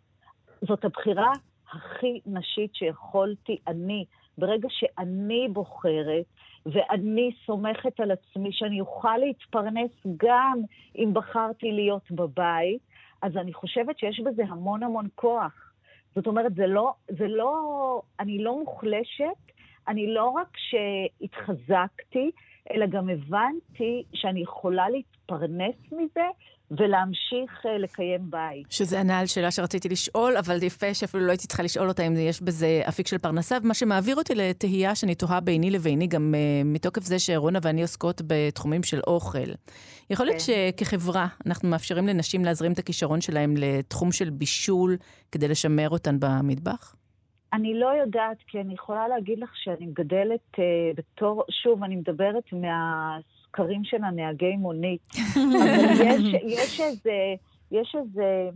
זאת 0.68 0.84
הבחירה 0.84 1.32
הכי 1.72 2.20
נשית 2.26 2.74
שיכולתי 2.74 3.58
אני. 3.66 4.04
ברגע 4.38 4.68
שאני 4.70 5.48
בוחרת, 5.52 6.24
ואני 6.66 7.30
סומכת 7.46 8.00
על 8.00 8.10
עצמי 8.10 8.52
שאני 8.52 8.80
אוכל 8.80 9.16
להתפרנס 9.16 9.90
גם 10.16 10.58
אם 10.98 11.10
בחרתי 11.14 11.72
להיות 11.72 12.10
בבית, 12.10 12.82
אז 13.22 13.36
אני 13.36 13.52
חושבת 13.52 13.98
שיש 13.98 14.20
בזה 14.20 14.42
המון 14.48 14.82
המון 14.82 15.08
כוח. 15.14 15.72
זאת 16.14 16.26
אומרת, 16.26 16.54
זה 16.54 16.66
לא, 16.66 16.92
זה 17.08 17.28
לא, 17.28 18.02
אני 18.20 18.44
לא 18.44 18.58
מוחלשת, 18.58 19.52
אני 19.88 20.14
לא 20.14 20.28
רק 20.28 20.56
שהתחזקתי, 20.56 22.30
אלא 22.70 22.86
גם 22.86 23.08
הבנתי 23.08 24.02
שאני 24.14 24.40
יכולה 24.40 24.88
להתפרנס 24.88 25.92
מזה 25.92 26.28
ולהמשיך 26.76 27.64
uh, 27.64 27.68
לקיים 27.78 28.30
בית. 28.30 28.66
שזה 28.70 29.00
ענה 29.00 29.18
על 29.18 29.26
שאלה 29.26 29.50
שרציתי 29.50 29.88
לשאול, 29.88 30.36
אבל 30.36 30.62
יפה 30.62 30.94
שאפילו 30.94 31.26
לא 31.26 31.30
הייתי 31.30 31.46
צריכה 31.46 31.62
לשאול 31.62 31.88
אותה 31.88 32.02
אם 32.02 32.14
יש 32.16 32.42
בזה 32.42 32.82
אפיק 32.88 33.06
של 33.06 33.18
פרנסה, 33.18 33.56
מה 33.62 33.74
שמעביר 33.74 34.16
אותי 34.16 34.34
לתהייה 34.34 34.94
שאני 34.94 35.14
תוהה 35.14 35.40
ביני 35.40 35.70
לביני, 35.70 36.06
גם 36.06 36.34
uh, 36.34 36.66
מתוקף 36.66 37.02
זה 37.02 37.18
שרונה 37.18 37.58
ואני 37.62 37.82
עוסקות 37.82 38.22
בתחומים 38.26 38.82
של 38.82 39.00
אוכל. 39.06 39.38
יכול 40.10 40.26
להיות 40.26 40.42
כן. 40.46 40.72
שכחברה 40.76 41.26
אנחנו 41.46 41.68
מאפשרים 41.68 42.06
לנשים 42.06 42.44
להזרים 42.44 42.72
את 42.72 42.78
הכישרון 42.78 43.20
שלהם 43.20 43.54
לתחום 43.56 44.12
של 44.12 44.30
בישול 44.30 44.96
כדי 45.32 45.48
לשמר 45.48 45.90
אותן 45.90 46.16
במטבח? 46.20 46.96
אני 47.52 47.74
לא 47.80 47.88
יודעת, 48.02 48.36
כי 48.46 48.60
אני 48.60 48.74
יכולה 48.74 49.08
להגיד 49.08 49.38
לך 49.38 49.50
שאני 49.54 49.86
מגדלת 49.86 50.40
uh, 50.56 50.60
בתור, 50.96 51.42
שוב, 51.50 51.84
אני 51.84 51.96
מדברת 51.96 52.44
מהסקרים 53.58 53.84
של 53.84 54.04
הנהגי 54.04 54.56
מונית. 54.56 55.10
אבל 55.36 56.34
יש, 56.34 56.42
יש 56.44 56.80
איזה, 56.80 57.34
יש 57.70 57.96
איזה, 57.98 58.48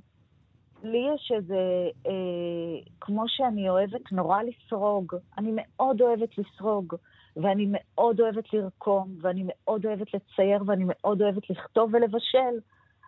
לי 0.82 0.98
יש 1.14 1.32
איזה, 1.36 1.88
אה, 2.06 2.80
כמו 3.00 3.24
שאני 3.28 3.68
אוהבת 3.68 4.12
נורא 4.12 4.42
לסרוג, 4.42 5.14
אני 5.38 5.50
מאוד 5.54 6.00
אוהבת 6.00 6.38
לסרוג, 6.38 6.94
ואני 7.36 7.66
מאוד 7.70 8.20
אוהבת 8.20 8.52
לרקום, 8.52 9.14
ואני 9.20 9.42
מאוד 9.46 9.86
אוהבת 9.86 10.14
לצייר, 10.14 10.62
ואני 10.66 10.84
מאוד 10.86 11.22
אוהבת 11.22 11.50
לכתוב 11.50 11.94
ולבשל. 11.94 12.58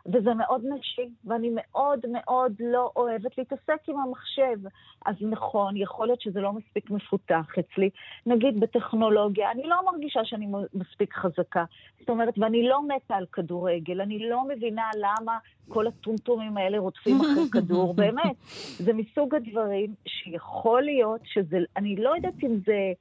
וזה 0.06 0.34
מאוד 0.34 0.62
נשי, 0.64 1.08
ואני 1.24 1.50
מאוד 1.54 2.00
מאוד 2.12 2.52
לא 2.60 2.90
אוהבת 2.96 3.38
להתעסק 3.38 3.88
עם 3.88 4.00
המחשב. 4.00 4.58
אז 5.06 5.14
נכון, 5.20 5.76
יכול 5.76 6.06
להיות 6.06 6.20
שזה 6.20 6.40
לא 6.40 6.52
מספיק 6.52 6.90
מפותח 6.90 7.46
אצלי. 7.58 7.90
נגיד 8.26 8.60
בטכנולוגיה, 8.60 9.50
אני 9.50 9.62
לא 9.62 9.76
מרגישה 9.92 10.20
שאני 10.24 10.48
מספיק 10.74 11.14
חזקה. 11.14 11.64
זאת 12.00 12.08
אומרת, 12.08 12.34
ואני 12.38 12.68
לא 12.68 12.82
מתה 12.88 13.14
על 13.14 13.26
כדורגל, 13.32 14.00
אני 14.00 14.30
לא 14.30 14.48
מבינה 14.48 14.90
למה 14.96 15.38
כל 15.68 15.86
הטומטומים 15.86 16.56
האלה 16.56 16.78
רודפים 16.78 17.16
אחרי 17.20 17.50
כדור, 17.60 17.94
באמת. 17.94 18.36
זה 18.76 18.92
מסוג 18.92 19.34
הדברים 19.34 19.94
שיכול 20.06 20.82
להיות 20.82 21.20
שזה, 21.24 21.58
אני 21.76 21.96
לא 21.96 22.16
יודעת 22.16 22.44
אם 22.44 22.58
זה... 22.66 22.92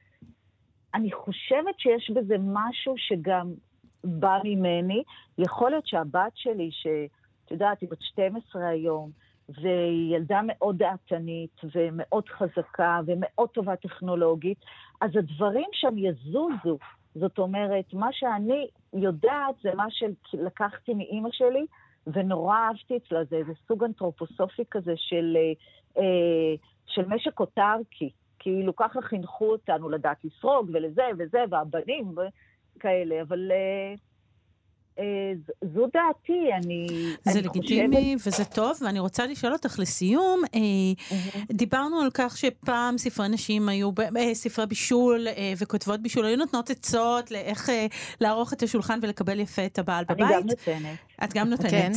אני 0.94 1.12
חושבת 1.12 1.80
שיש 1.80 2.12
בזה 2.12 2.36
משהו 2.40 2.94
שגם 2.98 3.54
בא 4.04 4.40
ממני. 4.44 5.04
יכול 5.38 5.70
להיות 5.70 5.88
שהבת 5.88 6.32
שלי, 6.36 6.70
שאת 6.72 7.52
יודעת, 7.52 7.82
היא 7.82 7.90
בת 7.90 8.02
12 8.02 8.68
היום, 8.68 9.12
והיא 9.50 10.16
ילדה 10.16 10.42
מאוד 10.44 10.78
דעתנית 10.78 11.62
ומאוד 11.76 12.30
חזקה 12.30 13.00
ומאוד 13.06 13.50
טובה 13.50 13.76
טכנולוגית, 13.76 14.58
אז 15.02 15.12
הדברים 15.16 15.70
שם 15.74 15.98
יזוזו. 15.98 16.78
זאת 17.16 17.40
אומרת, 17.40 17.94
מה 17.94 18.08
שאני 18.12 18.68
יודעת 18.94 19.56
זה 19.64 19.76
מה 19.76 19.86
שלקחתי 19.90 20.94
מאימא 20.94 21.30
שלי, 21.32 21.66
ונורא 22.08 22.58
אהבתי 22.58 22.98
אצלה, 22.98 23.24
זה 23.24 23.36
איזה 23.36 23.52
סוג 23.68 23.84
אנתרופוסופי 23.84 24.64
כזה 24.72 24.94
של, 24.96 25.38
אה, 25.98 26.54
של 26.86 27.06
משק 27.08 27.40
אוטרקי. 27.40 28.10
כאילו 28.40 28.76
ככה 28.76 29.02
חינכו 29.02 29.52
אותנו 29.52 29.90
לדעת 29.90 30.26
לסרוג 30.26 30.70
ולזה 30.74 31.04
וזה, 31.18 31.44
והבנים, 31.50 32.16
כאלה, 32.80 33.22
אבל... 33.22 33.52
אה, 33.52 33.96
אה, 35.00 35.34
זו 35.74 35.88
דעתי, 35.94 36.50
אני, 36.54 36.88
זה 37.24 37.40
אני 37.40 37.42
לגיטימי 37.42 38.16
חושבת... 38.18 38.34
וזה 38.34 38.46
טוב, 38.46 38.78
ואני 38.82 39.00
רוצה 39.00 39.26
לשאול 39.26 39.54
אותך 39.54 39.80
לסיום, 39.80 40.42
mm-hmm. 40.46 41.54
דיברנו 41.54 42.02
על 42.02 42.10
כך 42.14 42.38
שפעם 42.38 42.98
ספרי 42.98 43.30
נשים 43.30 43.70
היו, 43.70 43.92
ספרי 44.34 44.66
בישול 44.66 45.28
וכותבות 45.58 46.02
בישול 46.02 46.26
היו 46.26 46.38
נותנות 46.38 46.70
עצות 46.70 47.32
לאיך 47.32 47.70
לערוך 48.22 48.54
את 48.54 48.64
השולחן 48.64 49.00
ולקבל 49.02 49.40
יפה 49.40 49.66
את 49.66 49.80
הבעל 49.80 50.06
בבית. 50.06 50.20
אני 50.20 50.34
גם 50.34 50.48
נותנת. 50.48 51.09
את 51.24 51.34
גם 51.34 51.50
נותנת. 51.50 51.72
כן. 51.72 51.92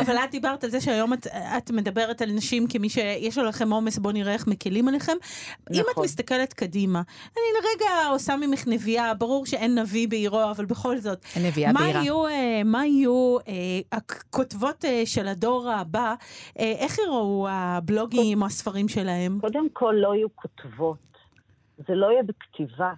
אבל 0.00 0.16
את 0.16 0.30
דיברת 0.30 0.64
על 0.64 0.70
זה 0.70 0.80
שהיום 0.80 1.12
את, 1.12 1.26
את 1.26 1.70
מדברת 1.70 2.22
על 2.22 2.30
נשים 2.32 2.66
כמי 2.66 2.88
שיש 2.88 3.38
עליכם 3.38 3.72
עומס, 3.72 3.98
בואו 3.98 4.12
נראה 4.12 4.32
איך 4.32 4.46
מקלים 4.46 4.88
עליכם. 4.88 5.12
נכון. 5.12 5.76
אם 5.76 5.80
את 5.80 5.86
נכון. 5.90 6.04
מסתכלת 6.04 6.52
קדימה, 6.52 7.02
אני 7.36 7.44
לרגע 7.54 8.06
עושה 8.10 8.36
ממך 8.36 8.64
נביאה, 8.66 9.14
ברור 9.14 9.46
שאין 9.46 9.78
נביא 9.78 10.08
בעירו, 10.08 10.50
אבל 10.50 10.64
בכל 10.64 10.98
זאת. 10.98 11.24
נביאה 11.46 11.72
בעירה. 11.72 12.02
יהיו, 12.02 12.26
אה, 12.26 12.62
מה 12.64 12.86
יהיו 12.86 13.36
אה, 13.48 13.52
הכותבות 13.92 14.84
אה, 14.84 15.02
של 15.04 15.28
הדור 15.28 15.70
הבא? 15.70 16.14
איך 16.56 16.98
יראו 16.98 17.46
הבלוגים 17.50 18.42
או 18.42 18.46
הספרים 18.46 18.88
שלהם? 18.88 19.38
קודם 19.40 19.68
כל, 19.72 19.94
לא 19.98 20.14
יהיו 20.14 20.28
כותבות. 20.34 20.98
זה 21.88 21.94
לא 21.94 22.06
יהיה 22.12 22.22
בכתיבה. 22.22 22.92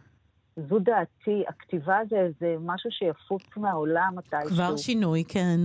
זו 0.56 0.78
דעתי, 0.78 1.44
הכתיבה 1.48 1.98
זה, 2.10 2.28
זה 2.40 2.56
משהו 2.60 2.90
שיפוץ 2.90 3.42
מהעולם 3.56 4.12
מתישהו. 4.16 4.48
כבר 4.48 4.76
שינוי, 4.76 5.25
כן. 5.28 5.60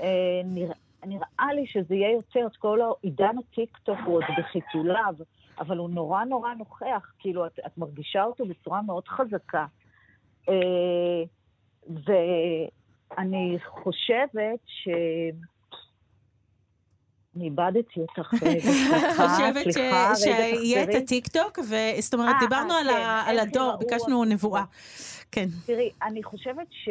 אה, 0.00 0.40
נראה, 0.44 0.74
נראה 1.06 1.54
לי 1.54 1.66
שזה 1.66 1.94
יהיה 1.94 2.12
יותר, 2.12 2.46
את 2.46 2.56
כל 2.56 2.80
עידן 3.02 3.38
הטיקטוק 3.38 3.98
הוא 4.04 4.14
עוד 4.14 4.24
בחיתוליו, 4.38 5.14
אבל 5.58 5.78
הוא 5.78 5.90
נורא 5.90 6.24
נורא 6.24 6.54
נוכח, 6.54 7.12
כאילו, 7.18 7.46
את, 7.46 7.58
את 7.66 7.78
מרגישה 7.78 8.24
אותו 8.24 8.44
בצורה 8.46 8.82
מאוד 8.82 9.08
חזקה. 9.08 9.66
אה, 10.48 11.22
ואני 11.88 13.58
חושבת 13.66 14.60
ש... 14.66 14.88
אני 17.36 17.44
איבדתי 17.44 18.00
אותך 18.00 18.34
סליחה, 18.38 19.16
חושבת 19.16 19.74
שיהיה 20.16 20.84
את 20.84 20.94
הטיקטוק, 20.94 21.58
זאת 22.00 22.14
אומרת, 22.14 22.34
אה, 22.34 22.40
דיברנו 22.40 22.70
כן, 22.70 22.88
על 23.26 23.38
הדור, 23.38 23.76
ביקשנו 23.76 24.24
נבואה. 24.24 24.64
כן. 25.32 25.46
תראי, 25.66 25.90
אני 26.02 26.22
חושבת 26.22 26.66
ש... 26.70 26.88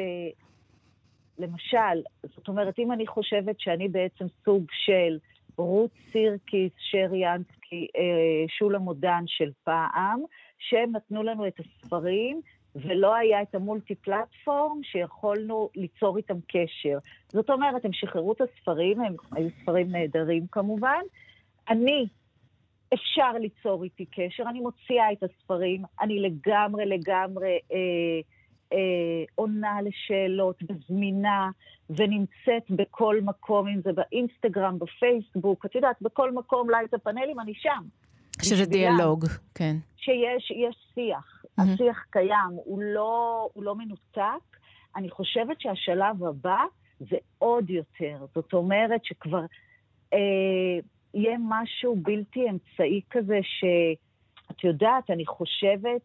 למשל, 1.39 2.01
זאת 2.23 2.47
אומרת, 2.47 2.79
אם 2.79 2.91
אני 2.91 3.07
חושבת 3.07 3.59
שאני 3.59 3.87
בעצם 3.87 4.25
סוג 4.45 4.65
של 4.71 5.17
רות 5.57 5.91
סירקיס, 6.11 6.71
שרי 6.77 7.17
ינסקי, 7.17 7.87
אה, 7.97 8.45
שולה 8.47 8.79
מודן 8.79 9.23
של 9.27 9.51
פעם, 9.63 10.21
שהם 10.59 10.91
נתנו 10.95 11.23
לנו 11.23 11.47
את 11.47 11.59
הספרים 11.59 12.41
ולא 12.75 13.15
היה 13.15 13.41
את 13.41 13.55
המולטי 13.55 13.95
פלטפורם 13.95 14.83
שיכולנו 14.83 15.69
ליצור 15.75 16.17
איתם 16.17 16.37
קשר. 16.47 16.97
זאת 17.27 17.49
אומרת, 17.49 17.85
הם 17.85 17.93
שחררו 17.93 18.31
את 18.31 18.41
הספרים, 18.41 19.01
הם 19.01 19.15
היו 19.31 19.49
ספרים 19.61 19.91
נהדרים 19.91 20.47
כמובן. 20.51 21.01
אני, 21.69 22.07
אפשר 22.93 23.31
ליצור 23.31 23.83
איתי 23.83 24.05
קשר, 24.05 24.43
אני 24.49 24.59
מוציאה 24.59 25.11
את 25.11 25.23
הספרים, 25.23 25.83
אני 26.01 26.19
לגמרי 26.19 26.85
לגמרי 26.85 27.59
אה, 27.71 27.77
אה, 28.73 29.23
עונה 29.35 29.77
לשאלות 29.81 30.63
וזמינה 30.69 31.49
ונמצאת 31.89 32.71
בכל 32.71 33.17
מקום, 33.21 33.67
אם 33.67 33.81
זה 33.81 33.93
באינסטגרם, 33.93 34.79
בפייסבוק, 34.79 35.65
את 35.65 35.75
יודעת, 35.75 36.01
בכל 36.01 36.31
מקום, 36.31 36.69
לייט 36.69 36.93
הפאנלים, 36.93 37.39
אני 37.39 37.53
שם. 37.53 37.83
שזה 38.41 38.65
דיאלוג, 38.65 39.25
כן. 39.55 39.75
שיש 39.97 40.53
שיח. 40.93 41.43
Mm-hmm. 41.43 41.63
השיח 41.73 42.05
קיים, 42.09 42.51
הוא 42.53 42.81
לא, 42.81 43.49
הוא 43.53 43.63
לא 43.63 43.75
מנותק. 43.75 44.57
אני 44.95 45.09
חושבת 45.09 45.61
שהשלב 45.61 46.23
הבא 46.23 46.63
זה 46.99 47.17
עוד 47.37 47.69
יותר. 47.69 48.25
זאת 48.35 48.53
אומרת 48.53 49.05
שכבר 49.05 49.45
אה, 50.13 50.19
יהיה 51.13 51.37
משהו 51.39 51.95
בלתי 51.95 52.49
אמצעי 52.49 53.01
כזה, 53.09 53.39
שאת 53.43 54.63
יודעת, 54.63 55.09
אני 55.09 55.25
חושבת, 55.25 56.01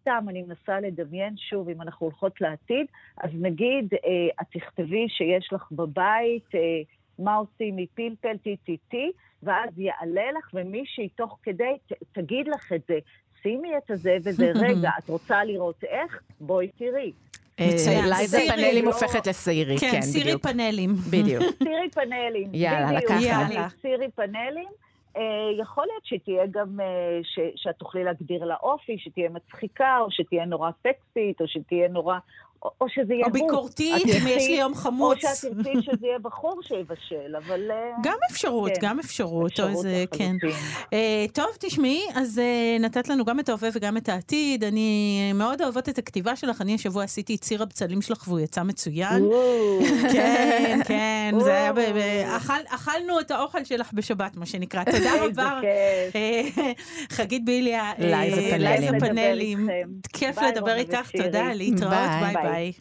סתם, 0.00 0.26
אני 0.28 0.42
מנסה 0.42 0.80
לדמיין 0.80 1.36
שוב, 1.36 1.68
אם 1.68 1.82
אנחנו 1.82 2.06
הולכות 2.06 2.40
לעתיד, 2.40 2.86
אז 3.18 3.30
נגיד, 3.34 3.94
אה, 3.94 4.42
את 4.42 4.46
תכתבי 4.52 5.08
שיש 5.08 5.52
לך 5.52 5.72
בבית, 5.72 6.54
אה, 6.54 6.60
מה 7.18 7.34
עושים 7.34 7.76
מפלפל, 7.76 8.36
טי 8.36 8.56
טי 8.56 8.76
טי, 8.88 9.10
ואז 9.42 9.78
יעלה 9.78 10.32
לך, 10.38 10.50
ומישהי 10.54 11.08
תוך 11.08 11.38
כדי 11.42 11.64
ת, 11.86 11.92
תגיד 12.12 12.48
לך 12.48 12.72
את 12.72 12.82
זה. 12.88 12.98
שימי 13.42 13.68
את 13.78 13.90
הזה 13.90 14.16
וזה, 14.24 14.52
רגע, 14.68 14.90
את 14.98 15.08
רוצה 15.08 15.44
לראות 15.44 15.84
איך? 15.84 16.20
בואי 16.40 16.68
תראי. 16.78 17.12
אה. 17.60 17.66
לייזה 18.08 18.36
סירי, 18.36 18.48
פאנלים 18.48 18.84
לא- 18.84 18.90
הופכת 18.90 19.26
לסירי, 19.26 19.78
כן, 19.78 19.90
כן, 19.92 20.02
סירי 20.02 20.24
בדיוק. 20.24 20.42
פאנלים. 20.42 20.94
בדיוק. 21.10 21.42
סירי 21.64 21.90
פאנלים. 21.94 22.48
יאללה, 22.54 22.86
בדיוק, 23.00 23.10
לקחת. 23.10 23.76
סירי 23.82 24.10
פאנלים. 24.10 24.68
אה, 25.16 25.22
יכול 25.60 25.84
להיות 25.90 26.06
שתהיה 26.06 26.46
גם, 26.50 26.80
אה, 26.80 26.86
ש- 27.22 27.62
שאת 27.62 27.76
תוכלי 27.76 28.04
להגדיר 28.04 28.44
לה 28.44 28.54
אופי, 28.62 28.98
שתהיה 28.98 29.28
מצחיקה, 29.30 29.98
או 30.00 30.10
שתהיה 30.10 30.44
נורא 30.44 30.70
סקסית, 30.80 31.40
או 31.40 31.48
שתהיה 31.48 31.88
נורא... 31.88 32.18
או, 32.62 32.70
או 32.80 32.86
שזה 32.88 33.14
יהיה 33.14 33.26
או. 33.26 33.30
ביקורתית, 33.32 34.06
אם 34.06 34.26
יש 34.28 34.46
לי 34.48 34.56
יום 34.56 34.72
או 34.72 34.76
חמוץ. 34.76 35.18
שאת 35.20 35.52
תרצי 35.52 35.72
שזה 35.86 36.06
יהיה 36.06 36.18
בחור 36.18 36.60
שיבשל, 36.62 37.36
אבל... 37.46 37.70
אה, 37.70 37.76
גם 38.02 38.16
אפשרות, 38.30 38.70
כן. 38.74 38.80
גם 38.80 38.98
אפשרות. 38.98 39.42
או 39.42 39.46
אפשרות 39.46 39.70
איזה, 39.70 40.04
כן. 40.12 40.36
לחלוטין. 40.36 40.60
אה, 40.92 41.24
טוב, 41.32 41.46
תשמעי, 41.60 42.02
אז 42.14 42.38
אה, 42.38 42.76
נתת 42.80 43.08
לנו 43.08 43.24
גם 43.24 43.40
את 43.40 43.48
ההווה 43.48 43.68
וגם 43.72 43.96
את 43.96 44.08
העתיד. 44.08 44.64
אני 44.64 44.92
מאוד 45.34 45.62
אוהבות 45.62 45.88
את 45.88 45.98
הכתיבה 45.98 46.36
שלך. 46.36 46.60
אני 46.62 46.74
השבוע 46.74 47.04
עשיתי 47.04 47.34
את 47.34 47.40
ציר 47.40 47.62
הבצלים 47.62 48.02
שלך 48.02 48.28
והוא 48.28 48.40
יצא 48.40 48.62
מצוין. 48.62 49.22
כן, 50.12 50.80
כן, 50.86 51.34
זה 51.40 51.54
היה 51.54 51.72
ב... 51.72 51.78
ב-. 51.80 52.24
אכל- 52.36 52.52
אכלנו 52.68 53.20
את 53.20 53.30
האוכל 53.30 53.64
שלך 53.64 53.92
בשבת, 53.92 54.36
מה 54.36 54.46
שנקרא. 54.46 54.84
תודה 54.84 55.24
רבה. 55.24 55.60
אה, 56.14 56.42
חגית 57.10 57.44
ביליה, 57.44 57.82
אה, 57.82 57.94
לייזה 57.98 58.36
פאנלים. 58.36 58.60
לייזה 58.60 58.86
לדבר 58.90 59.06
פאנלים. 59.06 59.58
איתכם. 59.70 59.88
כיף 60.12 60.38
לדבר 60.42 60.74
איתך. 60.76 61.10
תודה, 61.10 61.52
להתראות, 61.54 61.92
ביי. 62.20 62.34
ביי. 62.48 62.72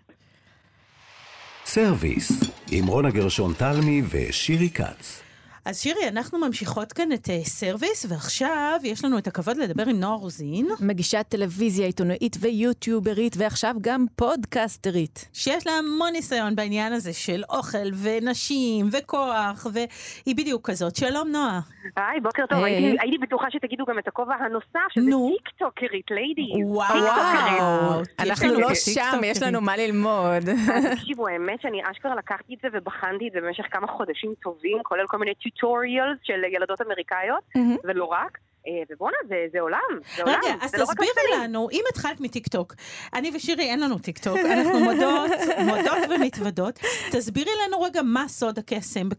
סרוויס, 1.65 2.31
עם 2.71 2.87
רונה 2.87 3.09
גרשון 3.09 3.53
תלמי 3.53 4.01
ושירי 4.09 4.69
כץ. 4.69 5.24
אז 5.65 5.79
שירי, 5.81 6.07
אנחנו 6.07 6.39
ממשיכות 6.39 6.93
כאן 6.93 7.11
את 7.13 7.29
אה, 7.29 7.39
סרוויס, 7.43 8.05
ועכשיו 8.09 8.79
יש 8.83 9.05
לנו 9.05 9.17
את 9.17 9.27
הכבוד 9.27 9.57
לדבר 9.57 9.83
עם 9.89 9.99
נועה 9.99 10.15
רוזין, 10.15 10.67
מגישת 10.81 11.25
טלוויזיה, 11.29 11.85
עיתונאית 11.85 12.35
ויוטיוברית, 12.41 13.35
ועכשיו 13.37 13.75
גם 13.81 14.05
פודקסטרית. 14.15 15.29
שיש 15.33 15.67
לה 15.67 15.73
המון 15.73 16.11
ניסיון 16.11 16.55
בעניין 16.55 16.93
הזה 16.93 17.13
של 17.13 17.43
אוכל 17.49 17.77
ונשים 18.03 18.85
וכוח, 18.91 19.67
והיא 19.73 20.35
בדיוק 20.35 20.69
כזאת. 20.69 20.95
שלום, 20.95 21.27
נועה. 21.31 21.59
היי, 21.97 22.19
בוקר 22.21 22.43
טוב. 22.49 22.63
היי. 22.63 22.75
הייתי- 22.75 22.97
הייתי 23.01 23.17
בטוחה 23.17 23.47
שתגידו 23.51 23.85
גם 23.85 23.99
את 23.99 24.07
הכובע 24.07 24.35
הנוסף, 24.35 24.91
שזה. 24.93 25.11
טיקטוקרית, 25.43 26.05
ליידי. 26.11 26.63
וואו. 26.65 28.01
אנחנו 28.19 28.59
לא 28.59 28.75
שם, 28.75 29.19
יש. 29.23 29.41
לנו 29.41 29.61
מה 29.61 29.77
ללמוד. 29.77 30.43
תקשיבו, 30.95 31.27
האמת 31.27 31.61
שאני 31.61 31.81
אשכרה 31.91 32.15
לקחתי 32.15 32.53
את 32.53 32.59
זה 32.61 32.67
ובחנתי 32.73 33.27
את 33.27 33.33
זה 33.33 33.39
במשך 33.41 33.63
כמה 33.71 33.87
חודשים 33.87 34.31
טובים, 34.43 34.77
כולל 34.83 35.07
כל 35.07 35.17
מיני 35.17 35.31
tutorials 35.59 36.17
של 36.23 36.43
ילדות 36.43 36.81
אמריקאיות, 36.81 37.43
ולא 37.83 38.05
רק. 38.05 38.37
אה, 38.67 38.83
ובואנה, 38.89 39.17
זה 39.27 39.35
זה 39.51 39.59
עולם, 39.59 39.79
זה 40.15 40.23
עולם. 40.23 40.39
רגע, 40.43 40.55
אז 40.61 40.75
לא 40.75 40.85
תסבירי. 40.85 41.43
לנו, 41.43 41.69
אם 41.71 41.83
התחלת 41.91 42.21
מטיקטוק, 42.21 42.75
אני 43.13 43.31
ושירי 43.35 43.63
אין 43.63 43.79
לנו 43.79 43.97
טיקטוק, 43.99 44.37
אנחנו 44.37 44.79
מודות, 44.79 45.31
מודות 45.69 46.09
ומתוודות, 46.09 46.79
תסבירי 47.11 47.51
לנו 47.67 47.81
רגע 47.81 48.01
מה 48.01 48.27
סוד 48.27 48.59
הקסם, 48.59 49.09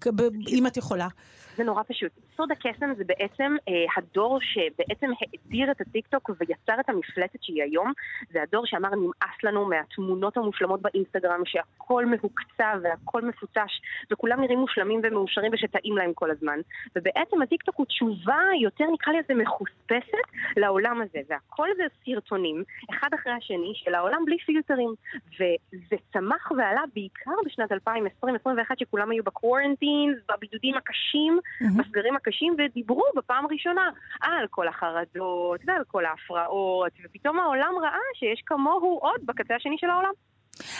אם 0.48 0.66
את 0.66 0.76
יכולה. 0.76 1.08
זה 1.56 1.64
נורא 1.64 1.82
פשוט. 1.88 2.12
סוד 2.36 2.52
הקסם 2.52 2.94
זה 2.96 3.04
בעצם 3.04 3.56
אה, 3.68 3.74
הדור 3.96 4.38
שבעצם 4.40 5.10
האדיר 5.20 5.70
את 5.70 5.80
הטיקטוק 5.80 6.30
ויצר 6.40 6.80
את 6.80 6.88
המפלצת 6.88 7.42
שהיא 7.42 7.62
היום. 7.62 7.92
זה 8.30 8.42
הדור 8.42 8.66
שאמר 8.66 8.88
נמאס 8.94 9.36
לנו 9.44 9.68
מהתמונות 9.68 10.36
המושלמות 10.36 10.82
באינסטגרם, 10.82 11.42
שהכל 11.44 12.06
מהוקצע 12.06 12.74
והכל 12.82 13.22
מפוצש, 13.22 13.80
וכולם 14.10 14.40
נראים 14.40 14.58
מושלמים 14.58 15.00
ומאושרים 15.04 15.52
ושטעים 15.54 15.96
להם 15.96 16.12
כל 16.14 16.30
הזמן. 16.30 16.58
ובעצם 16.96 17.42
הטיקטוק 17.42 17.74
הוא 17.76 17.86
תשובה 17.86 18.40
יותר 18.62 18.84
נקרא 18.92 19.12
לזה 19.12 19.34
מחוספסת 19.34 20.26
לעולם 20.56 21.00
הזה, 21.02 21.18
והכל 21.28 21.68
זה 21.76 21.82
סרטונים, 22.04 22.64
אחד 22.90 23.08
אחרי 23.14 23.32
השני, 23.32 23.72
של 23.74 23.94
העולם 23.94 24.24
בלי 24.26 24.38
פילטרים. 24.38 24.94
וזה 25.34 25.96
צמח 26.12 26.50
ועלה 26.50 26.82
בעיקר 26.94 27.30
בשנת 27.46 27.72
2020-2021, 27.72 28.74
שכולם 28.78 29.10
היו 29.10 29.24
בקוורנטין, 29.24 30.14
בבידודים 30.28 30.74
הקשים, 30.74 31.38
בסגרים 31.78 32.16
הקשים, 32.16 32.25
ודיברו 32.58 33.04
בפעם 33.16 33.44
הראשונה 33.44 33.90
על 34.20 34.46
כל 34.50 34.68
החרדות 34.68 35.60
ועל 35.66 35.84
כל 35.84 36.04
ההפרעות, 36.04 36.92
ופתאום 37.04 37.40
העולם 37.40 37.72
ראה 37.82 37.98
שיש 38.14 38.42
כמוהו 38.46 38.98
עוד 39.02 39.20
בקצה 39.26 39.54
השני 39.54 39.78
של 39.78 39.90
העולם. 39.90 40.12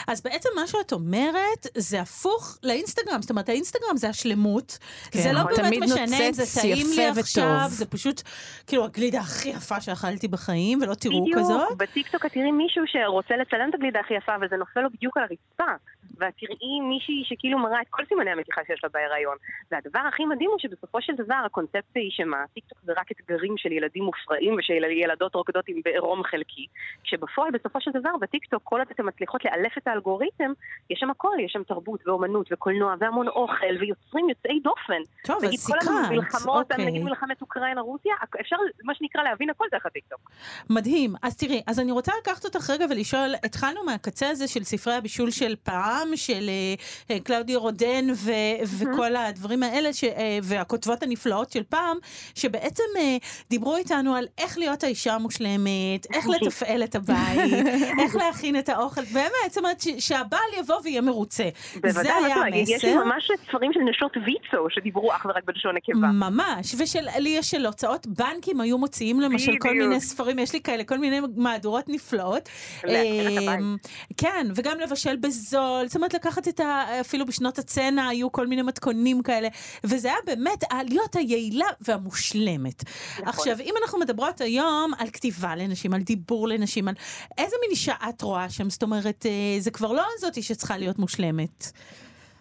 אז 0.09 0.23
בעצם 0.23 0.49
מה 0.57 0.67
שאת 0.67 0.93
אומרת, 0.93 1.67
זה 1.77 2.01
הפוך 2.01 2.59
לאינסטגרם, 2.63 3.23
זאת 3.23 3.31
אומרת, 3.31 3.49
האינסטגרם 3.49 3.97
זה 3.97 4.09
השלמות, 4.09 4.79
כן, 5.11 5.19
זה 5.19 5.33
לא 5.33 5.41
נכון. 5.41 5.53
באמת 5.57 5.83
משנה 5.83 6.29
אם 6.29 6.33
זה 6.33 6.61
טעים 6.61 6.87
לי 6.97 7.03
יפה 7.03 7.21
עכשיו, 7.21 7.45
וטוב. 7.45 7.71
זה 7.71 7.87
פשוט, 7.87 8.23
כאילו, 8.67 8.85
הגלידה 8.85 9.21
הכי 9.21 9.49
יפה 9.49 9.81
שאכלתי 9.81 10.29
בחיים, 10.29 10.83
ולא 10.83 10.95
תראו 10.95 11.23
בדיוק, 11.23 11.39
כזאת. 11.39 11.77
בטיקטוק 11.77 12.27
את 12.27 12.33
תראי 12.33 12.53
מישהו 12.53 12.83
שרוצה 12.87 13.37
לצלם 13.37 13.69
את 13.71 13.75
הגלידה 13.75 14.01
הכי 14.01 14.15
יפה, 14.15 14.35
אבל 14.35 14.49
זה 14.49 14.57
נופל 14.57 14.81
לו 14.81 14.91
בדיוק 14.91 15.17
על 15.17 15.23
הרצפה. 15.23 15.73
ואת 16.19 16.35
תראי 16.41 16.81
מישהי 16.81 17.23
שכאילו 17.25 17.59
מראה 17.59 17.81
את 17.81 17.87
כל 17.91 18.03
סימני 18.09 18.31
המתיחה 18.31 18.61
שיש 18.67 18.81
לה 18.85 18.91
בהיריון. 18.95 19.37
והדבר 19.71 20.01
הכי 20.09 20.25
מדהים 20.25 20.51
הוא 20.51 20.59
שבסופו 20.59 21.03
של 21.03 21.13
דבר 21.15 21.43
הקונספציה 21.47 22.03
היא 22.03 22.11
שמה, 22.11 22.45
טיקטוק 22.55 22.79
זה 22.85 22.93
רק 22.97 23.13
אתגרים 23.13 23.55
של 23.57 23.73
ילדים 23.73 24.05
מופרעים 24.05 24.55
ושל 24.59 24.85
ילדות 24.91 25.35
רוקדות 25.35 25.65
עם 25.69 25.81
בעירום 25.85 26.23
חלקי. 26.25 26.67
כשבפועל 27.05 27.51
בסופו 27.51 27.81
של 27.81 27.91
דבר 27.91 28.17
בטיקטוק 28.21 28.63
כל 28.65 28.79
עוד 28.79 28.89
אתן 28.91 29.03
מצליחות 29.07 29.45
לאלף 29.45 29.66
את 29.79 29.89
האלגוריתם, 29.89 30.53
יש 30.91 30.99
שם 31.01 31.11
הכל, 31.11 31.37
יש 31.45 31.53
שם 31.53 31.63
תרבות 31.63 32.07
ואומנות 32.07 32.47
וקולנוע 32.53 32.95
והמון 33.01 33.29
אוכל 33.29 33.77
ויוצרים 33.81 34.29
יוצאי 34.29 34.61
דופן. 34.61 35.03
טוב, 35.25 35.45
נגיד 35.45 35.59
אז 35.61 35.67
כל 35.67 35.81
סיכמת, 35.81 36.07
המלחמות, 36.09 36.73
אוקיי. 36.73 36.87
נגיד 36.87 37.03
מלחמת 37.03 37.41
אוקראינה-רוסיה, 37.41 38.15
אפשר 38.41 38.57
מה 38.85 38.95
שנקרא 38.95 39.23
להבין 39.23 39.51
הכל 39.51 39.65
דרך 39.73 39.87
הטיקטוק. 39.87 40.31
מדהים. 40.71 41.15
אז 41.23 41.37
תראי, 41.37 41.63
אז 41.67 41.81
אני 41.81 41.93
רוצה 41.93 42.13
לקחת 42.23 42.45
אותך 42.45 42.71
רגע 42.71 42.87
ולשאול, 42.91 43.35
התחלנו 43.45 43.85
מהקצה 43.85 44.29
הזה 44.29 44.49
של 44.49 44.65
ספרי 44.65 44.95
הבישול 44.95 45.31
של 45.31 45.55
פעם, 45.63 46.17
של 46.17 46.49
אה, 46.49 46.75
אה, 47.15 47.21
קלאודיה 47.21 47.57
רודן 47.57 48.05
ו- 48.15 48.77
וכל 48.81 49.17
הדברים 49.17 49.63
האלה, 49.63 49.93
ש- 49.93 50.05
אה, 50.05 50.39
והכותבות 50.43 51.03
הנפלאות 51.03 51.51
של 51.51 51.63
פעם, 51.63 51.97
שבעצם 52.35 52.83
אה, 52.99 53.17
דיברו 53.51 53.77
איתנו 53.77 54.15
על 54.15 54.27
איך 54.39 54.59
להיות 54.59 54.85
האישה 54.85 55.15
המושלמת, 55.15 56.07
איך 56.15 56.27
לתפעל 56.29 56.85
את 56.85 56.95
הבית, 56.95 57.67
איך 58.03 58.17
להכין 58.17 58.59
את 58.59 58.69
האוכל, 58.69 59.05
באמת, 59.13 59.56
זאת 59.57 59.65
אומרת, 59.65 59.81
ש- 59.81 60.09
שהבעל 60.09 60.41
יבוא 60.59 60.77
ויהיה 60.85 61.01
מרוצה. 61.01 61.49
זה 61.75 61.81
בוודאי, 61.83 62.13
היה 62.25 62.37
בטוח. 62.37 62.47
יש 62.55 62.85
לי 62.85 62.91
המסר. 62.91 63.05
ממש 63.05 63.31
ספרים 63.49 63.73
של 63.73 63.81
נשות 63.81 64.13
ויצו 64.17 64.67
שדיברו 64.71 65.13
אך 65.13 65.27
ורק 65.29 65.45
בלשון 65.45 65.75
נקבה. 65.77 66.07
ממש, 66.07 66.75
ולי 66.75 67.29
יש 67.29 67.51
של 67.51 67.67
הוצאות 67.67 68.07
בנקים 68.07 68.61
היו 68.61 68.79
מוציאים 68.79 69.21
למשל 69.21 69.53
כל. 69.61 69.71
מיני 69.71 70.01
ספרים, 70.01 70.39
יש 70.39 70.53
לי 70.53 70.61
כאלה, 70.61 70.85
כל 70.85 70.99
מיני 70.99 71.21
מהדורות 71.37 71.85
נפלאות. 71.89 72.49
אמ, 72.89 73.77
כן, 74.17 74.47
וגם 74.55 74.81
לבשל 74.81 75.17
בזול, 75.17 75.87
זאת 75.87 75.97
אומרת 75.97 76.15
לקחת 76.15 76.49
את 76.49 76.61
ה... 76.61 76.85
אפילו 77.01 77.27
בשנות 77.27 77.59
הצנע 77.59 78.09
היו 78.09 78.33
כל 78.33 78.47
מיני 78.47 78.63
מתכונים 78.63 79.23
כאלה, 79.23 79.49
וזה 79.85 80.09
היה 80.09 80.17
באמת 80.27 80.65
להיות 80.89 81.17
היעילה 81.17 81.67
והמושלמת. 81.81 82.83
נכון. 83.19 83.29
עכשיו, 83.29 83.61
אם 83.61 83.75
אנחנו 83.83 83.99
מדברות 83.99 84.41
היום 84.41 84.93
על 84.99 85.11
כתיבה 85.11 85.57
לנשים, 85.57 85.95
על 85.95 86.01
דיבור 86.01 86.49
לנשים, 86.49 86.89
על 86.89 86.95
איזה 87.39 87.57
מין 87.63 87.71
אישה 87.71 87.95
את 88.09 88.23
רואה 88.23 88.51
שם? 88.51 88.71
זאת 88.71 88.83
אומרת, 88.83 89.27
אה, 89.27 89.31
זה 89.59 89.71
כבר 89.71 89.93
לא 89.93 90.03
זאתי 90.19 90.43
שצריכה 90.43 90.79
להיות 90.79 90.99
מושלמת. 90.99 91.65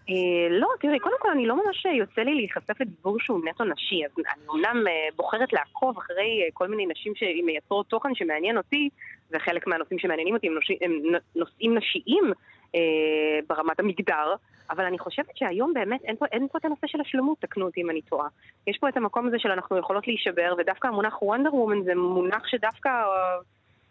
אה, 0.09 0.49
לא, 0.49 0.67
תראי, 0.79 0.99
קודם 0.99 1.15
כל 1.19 1.31
אני 1.31 1.45
לא 1.45 1.55
ממש 1.55 1.85
יוצא 1.85 2.21
לי 2.21 2.35
להיחשף 2.35 2.81
לדיבור 2.81 3.19
שהוא 3.19 3.41
נטו 3.49 3.63
נשי, 3.63 4.05
אז 4.05 4.11
אני 4.17 4.47
אומנם 4.47 4.87
אה, 4.87 5.07
בוחרת 5.15 5.53
לעקוב 5.53 5.97
אחרי 5.97 6.41
אה, 6.43 6.47
כל 6.53 6.67
מיני 6.67 6.85
נשים 6.85 7.13
שמייצרות 7.15 7.87
תוכן 7.87 8.15
שמעניין 8.15 8.57
אותי, 8.57 8.89
וחלק 9.31 9.67
מהנושאים 9.67 9.99
שמעניינים 9.99 10.35
אותי 10.35 10.47
הם, 10.47 10.53
נושאים, 10.53 10.77
הם 10.81 10.91
נושאים 11.35 11.77
נשיים 11.77 12.31
אה, 12.75 13.39
ברמת 13.49 13.79
המגדר, 13.79 14.35
אבל 14.69 14.85
אני 14.85 14.99
חושבת 14.99 15.37
שהיום 15.37 15.73
באמת 15.73 16.03
אין 16.03 16.15
פה, 16.15 16.25
אין 16.31 16.47
פה 16.51 16.57
את 16.57 16.65
הנושא 16.65 16.87
של 16.87 17.01
השלמות, 17.01 17.37
תקנו 17.39 17.65
אותי 17.65 17.81
אם 17.81 17.89
אני 17.89 18.01
טועה. 18.01 18.27
יש 18.67 18.77
פה 18.77 18.89
את 18.89 18.97
המקום 18.97 19.27
הזה 19.27 19.39
של 19.39 19.51
אנחנו 19.51 19.77
יכולות 19.77 20.07
להישבר, 20.07 20.55
ודווקא 20.57 20.87
המונח 20.87 21.21
וונדר 21.21 21.55
וומן 21.55 21.83
זה 21.83 21.95
מונח 21.95 22.47
שדווקא... 22.47 22.89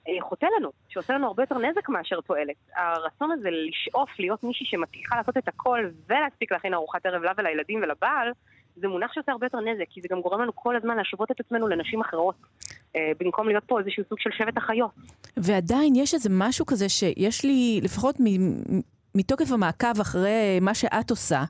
אה, 0.08 0.12
חוטא 0.20 0.46
לנו, 0.58 0.70
שעושה 0.88 1.14
לנו 1.14 1.26
הרבה 1.26 1.42
יותר 1.42 1.58
נזק 1.58 1.88
מאשר 1.88 2.20
תועלת. 2.20 2.56
הרצון 2.76 3.30
הזה 3.30 3.48
לשאוף 3.50 4.10
להיות 4.18 4.44
מישהי 4.44 4.66
שמצליחה 4.66 5.16
לעשות 5.16 5.36
את 5.36 5.48
הכל 5.48 5.88
ולהספיק 6.08 6.52
להכין 6.52 6.74
ארוחת 6.74 7.06
ערב 7.06 7.22
לה 7.22 7.32
ולילדים 7.36 7.82
ולבעל, 7.82 8.32
זה 8.76 8.88
מונח 8.88 9.12
שעושה 9.12 9.32
הרבה 9.32 9.46
יותר 9.46 9.60
נזק, 9.60 9.84
כי 9.90 10.00
זה 10.00 10.08
גם 10.10 10.20
גורם 10.20 10.40
לנו 10.40 10.54
כל 10.54 10.76
הזמן 10.76 10.96
להשוות 10.96 11.30
את 11.30 11.40
עצמנו 11.40 11.68
לנשים 11.68 12.00
אחרות, 12.00 12.34
אה, 12.96 13.12
במקום 13.20 13.48
להיות 13.48 13.64
פה 13.64 13.78
איזשהו 13.78 14.04
סוג 14.08 14.18
של 14.20 14.30
שבט 14.38 14.56
החיות. 14.56 14.90
ועדיין 15.36 15.94
יש 15.96 16.14
איזה 16.14 16.28
משהו 16.32 16.66
כזה 16.66 16.88
שיש 16.88 17.44
לי, 17.44 17.80
לפחות 17.82 18.16
מ- 18.20 18.80
מתוקף 19.14 19.52
המעקב 19.52 20.00
אחרי 20.00 20.58
מה 20.60 20.74
שאת 20.74 21.10
עושה, 21.10 21.42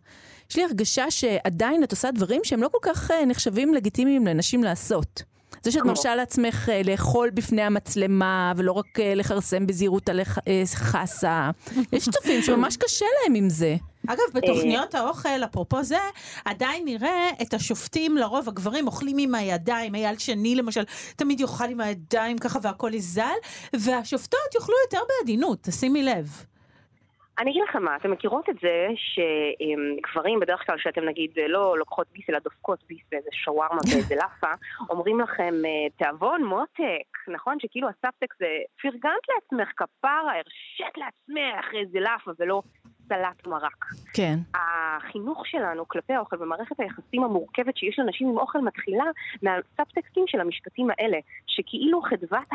יש 0.50 0.56
לי 0.56 0.64
הרגשה 0.64 1.10
שעדיין 1.10 1.84
את 1.84 1.90
עושה 1.90 2.10
דברים 2.10 2.40
שהם 2.44 2.62
לא 2.62 2.68
כל 2.68 2.78
כך 2.82 3.10
אה, 3.10 3.26
נחשבים 3.26 3.74
לגיטימיים 3.74 4.26
לנשים 4.26 4.64
לעשות. 4.64 5.33
זה 5.64 5.70
שאת? 5.70 5.82
מרשה 5.84 6.14
לעצמך 6.14 6.68
אה, 6.68 6.82
לאכול 6.84 7.30
בפני 7.30 7.62
המצלמה, 7.62 8.52
ולא 8.56 8.72
רק 8.72 9.00
אה, 9.00 9.14
לכרסם 9.14 9.66
בזהירות 9.66 10.08
על 10.08 10.20
אה, 10.20 10.62
חסה. 10.74 11.50
יש 11.92 12.08
צופים 12.08 12.42
שממש 12.42 12.76
קשה 12.76 13.06
להם 13.22 13.34
עם 13.34 13.50
זה. 13.50 13.76
אגב, 14.06 14.24
בתוכניות 14.34 14.94
האוכל, 14.94 15.44
אפרופו 15.44 15.82
זה, 15.82 15.98
עדיין 16.44 16.84
נראה 16.84 17.30
את 17.42 17.54
השופטים, 17.54 18.16
לרוב 18.16 18.48
הגברים 18.48 18.86
אוכלים 18.86 19.18
עם 19.18 19.34
הידיים, 19.34 19.94
אייל 19.94 20.18
שני 20.18 20.54
למשל, 20.54 20.82
תמיד 21.16 21.40
יאכל 21.40 21.64
עם 21.64 21.80
הידיים 21.80 22.38
ככה 22.38 22.58
והכל 22.62 22.94
יזל, 22.94 23.22
והשופטות 23.74 24.54
יאכלו 24.54 24.74
יותר 24.86 25.04
בעדינות, 25.08 25.58
תשימי 25.62 26.02
לב. 26.02 26.44
אני 27.38 27.50
אגיד 27.50 27.62
לכם 27.68 27.84
מה, 27.84 27.96
אתם 27.96 28.10
מכירות 28.10 28.48
את 28.48 28.54
זה 28.62 28.86
שגברים 28.96 30.40
בדרך 30.40 30.66
כלל 30.66 30.78
שאתם 30.78 31.04
נגיד 31.04 31.30
לא 31.48 31.78
לוקחות 31.78 32.06
ביס 32.12 32.30
אלא 32.30 32.38
דופקות 32.38 32.84
ביס 32.88 33.02
באיזה 33.12 33.28
שווארמה 33.32 33.80
באיזה 33.92 34.14
לאפה, 34.14 34.52
אומרים 34.90 35.20
לכם 35.20 35.54
אה, 35.64 35.90
תיאבון 35.96 36.44
מותק, 36.44 37.28
נכון? 37.28 37.60
שכאילו 37.60 37.88
הסאבטקסט 37.88 38.38
זה 38.38 38.46
פרגנת 38.82 39.22
לעצמך 39.34 39.68
כפרה, 39.76 40.32
הרשית 40.34 40.96
לעצמך 40.96 41.74
איזה 41.74 42.00
לאפה 42.00 42.30
ולא 42.38 42.62
סלט 43.08 43.46
מרק. 43.46 43.84
כן. 44.14 44.38
החינוך 44.54 45.46
שלנו 45.46 45.88
כלפי 45.88 46.12
האוכל 46.12 46.42
ומערכת 46.42 46.80
היחסים 46.80 47.24
המורכבת 47.24 47.76
שיש 47.76 47.98
לאנשים 47.98 48.28
עם 48.28 48.38
אוכל 48.38 48.58
מתחילה 48.60 49.04
מהסאבטקסטים 49.42 50.24
של 50.26 50.40
המשפטים 50.40 50.88
האלה, 50.90 51.18
שכאילו 51.46 52.02
חדוות 52.02 52.48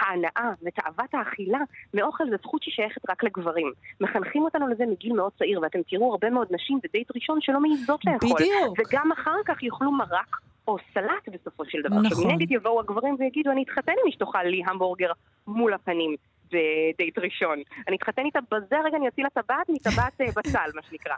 ההנאה 0.00 0.52
ותאוות 0.62 1.14
האכילה 1.14 1.58
מאוכל 1.94 2.24
זו 2.30 2.36
זכות 2.42 2.62
ששייכת 2.62 3.10
רק 3.10 3.24
לגברים. 3.24 3.72
מחנכים 4.00 4.42
אותנו 4.42 4.68
לזה 4.68 4.86
מגיל 4.86 5.12
מאוד 5.12 5.32
צעיר, 5.38 5.60
ואתם 5.62 5.78
תראו 5.90 6.10
הרבה 6.10 6.30
מאוד 6.30 6.48
נשים 6.50 6.78
בדייט 6.84 7.08
ראשון 7.14 7.38
שלא 7.40 7.60
מעיזות 7.60 8.04
לאכול. 8.04 8.30
בדיוק. 8.34 8.78
וגם 8.78 9.12
אחר 9.12 9.36
כך 9.46 9.62
יאכלו 9.62 9.92
מרק. 9.92 10.36
או 10.68 10.76
סלט 10.94 11.28
בסופו 11.28 11.64
של 11.64 11.78
דבר. 11.82 11.96
נכון. 11.96 12.06
עכשיו 12.06 12.26
מנגד 12.26 12.50
יבואו 12.50 12.80
הגברים 12.80 13.16
ויגידו, 13.18 13.50
אני 13.50 13.62
אתחתן 13.62 13.92
עם 13.92 14.04
מי 14.04 14.12
שתאכל 14.12 14.42
לי 14.42 14.62
המבורגר 14.66 15.12
מול 15.46 15.74
הפנים. 15.74 16.16
בדייט 16.54 17.18
ראשון. 17.18 17.62
אני 17.88 17.96
אתחתן 17.96 18.22
איתה 18.24 18.38
בזה 18.50 18.76
רגע, 18.84 18.96
אני 18.96 19.06
אוציא 19.06 19.24
לה 19.24 19.30
טבעת 19.30 19.68
מטבעת 19.68 20.20
אה, 20.20 20.26
בצל, 20.36 20.70
מה 20.74 20.82
שנקרא. 20.82 21.14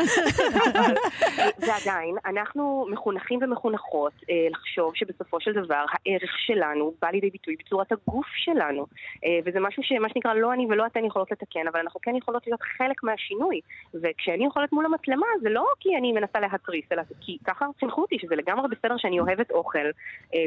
ועדיין, 1.67 2.17
אנחנו 2.27 2.87
מחונכים 2.91 3.39
ומחונכות 3.43 4.13
אה, 4.31 4.47
לחשוב 4.51 4.93
שבסופו 4.95 5.41
של 5.41 5.53
דבר 5.53 5.85
הערך 5.93 6.31
שלנו 6.39 6.95
בא 7.03 7.09
לידי 7.09 7.31
ביטוי 7.31 7.57
בצורת 7.59 7.93
הגוף 7.93 8.27
שלנו. 8.27 8.87
אה, 9.25 9.39
וזה 9.45 9.61
משהו 9.61 9.83
שמה 9.83 10.09
שנקרא 10.09 10.35
לא 10.35 10.53
אני 10.53 10.67
ולא 10.69 10.87
אתן 10.87 11.05
יכולות 11.05 11.31
לתקן, 11.31 11.69
אבל 11.73 11.81
אנחנו 11.81 12.01
כן 12.01 12.17
יכולות 12.17 12.47
להיות 12.47 12.61
חלק 12.63 13.03
מהשינוי. 13.03 13.61
וכשאני 13.95 14.47
יכולת 14.47 14.73
מול 14.73 14.85
המצלמה, 14.87 15.27
זה 15.43 15.51
לא 15.51 15.67
כי 15.81 15.97
אני 15.97 16.13
מנסה 16.13 16.41
להתריס, 16.41 16.85
אלא 16.93 17.03
כי 17.21 17.39
ככה 17.47 17.67
חינכו 17.81 18.01
אותי, 18.01 18.19
שזה 18.19 18.37
לגמרי 18.37 18.69
בסדר 18.69 18.97
שאני 18.97 19.21
אוהבת 19.21 19.51
אוכל, 19.51 19.87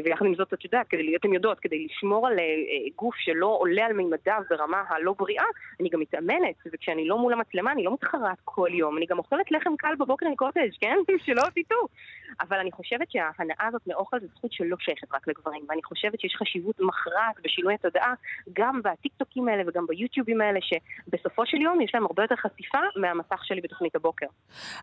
ויחד 0.04 0.24
עם 0.26 0.34
זאת, 0.34 0.54
את 0.54 0.64
יודעת, 0.64 0.86
כדי, 0.88 1.16
אתם 1.16 1.34
יודעות, 1.34 1.60
כדי 1.60 1.86
לשמור 1.86 2.26
על 2.26 2.34
גוף 2.96 3.14
שלא 3.16 3.56
עולה 3.60 3.86
על 3.86 3.92
מימדיו 3.92 4.42
ברמה 4.50 4.79
הלא 4.88 5.14
בריאה, 5.18 5.44
אני 5.80 5.88
גם 5.88 6.00
מתאמנת, 6.00 6.56
וכשאני 6.72 7.08
לא 7.08 7.18
מול 7.18 7.32
המצלמה, 7.32 7.72
אני 7.72 7.84
לא 7.84 7.94
מתחרט 7.94 8.38
כל 8.44 8.68
יום, 8.72 8.96
אני 8.96 9.06
גם 9.06 9.18
אוכלת 9.18 9.50
לחם 9.50 9.76
קל 9.78 9.94
בבוקר 9.98 10.26
עם 10.26 10.34
קוטג', 10.34 10.70
כן? 10.80 10.96
שלא 11.24 11.42
תטעו. 11.42 11.86
אבל 12.40 12.58
אני 12.58 12.72
חושבת 12.72 13.10
שההנאה 13.10 13.66
הזאת 13.68 13.86
מאוכל 13.86 14.20
זו 14.20 14.26
זכות 14.36 14.52
שלא 14.52 14.76
שייכת 14.80 15.14
רק 15.14 15.28
לגברים, 15.28 15.66
ואני 15.68 15.82
חושבת 15.82 16.20
שיש 16.20 16.34
חשיבות 16.36 16.80
מכרעת 16.80 17.36
בשינוי 17.44 17.74
התודעה, 17.74 18.14
גם 18.52 18.80
בטיקטוקים 18.84 19.48
האלה 19.48 19.62
וגם 19.66 19.86
ביוטיובים 19.86 20.40
האלה, 20.40 20.58
שבסופו 20.60 21.46
של 21.46 21.56
יום 21.56 21.80
יש 21.80 21.90
להם 21.94 22.04
הרבה 22.04 22.22
יותר 22.22 22.36
חשיפה 22.36 22.78
מהמסך 22.96 23.44
שלי 23.44 23.60
בתוכנית 23.60 23.96
הבוקר. 23.96 24.26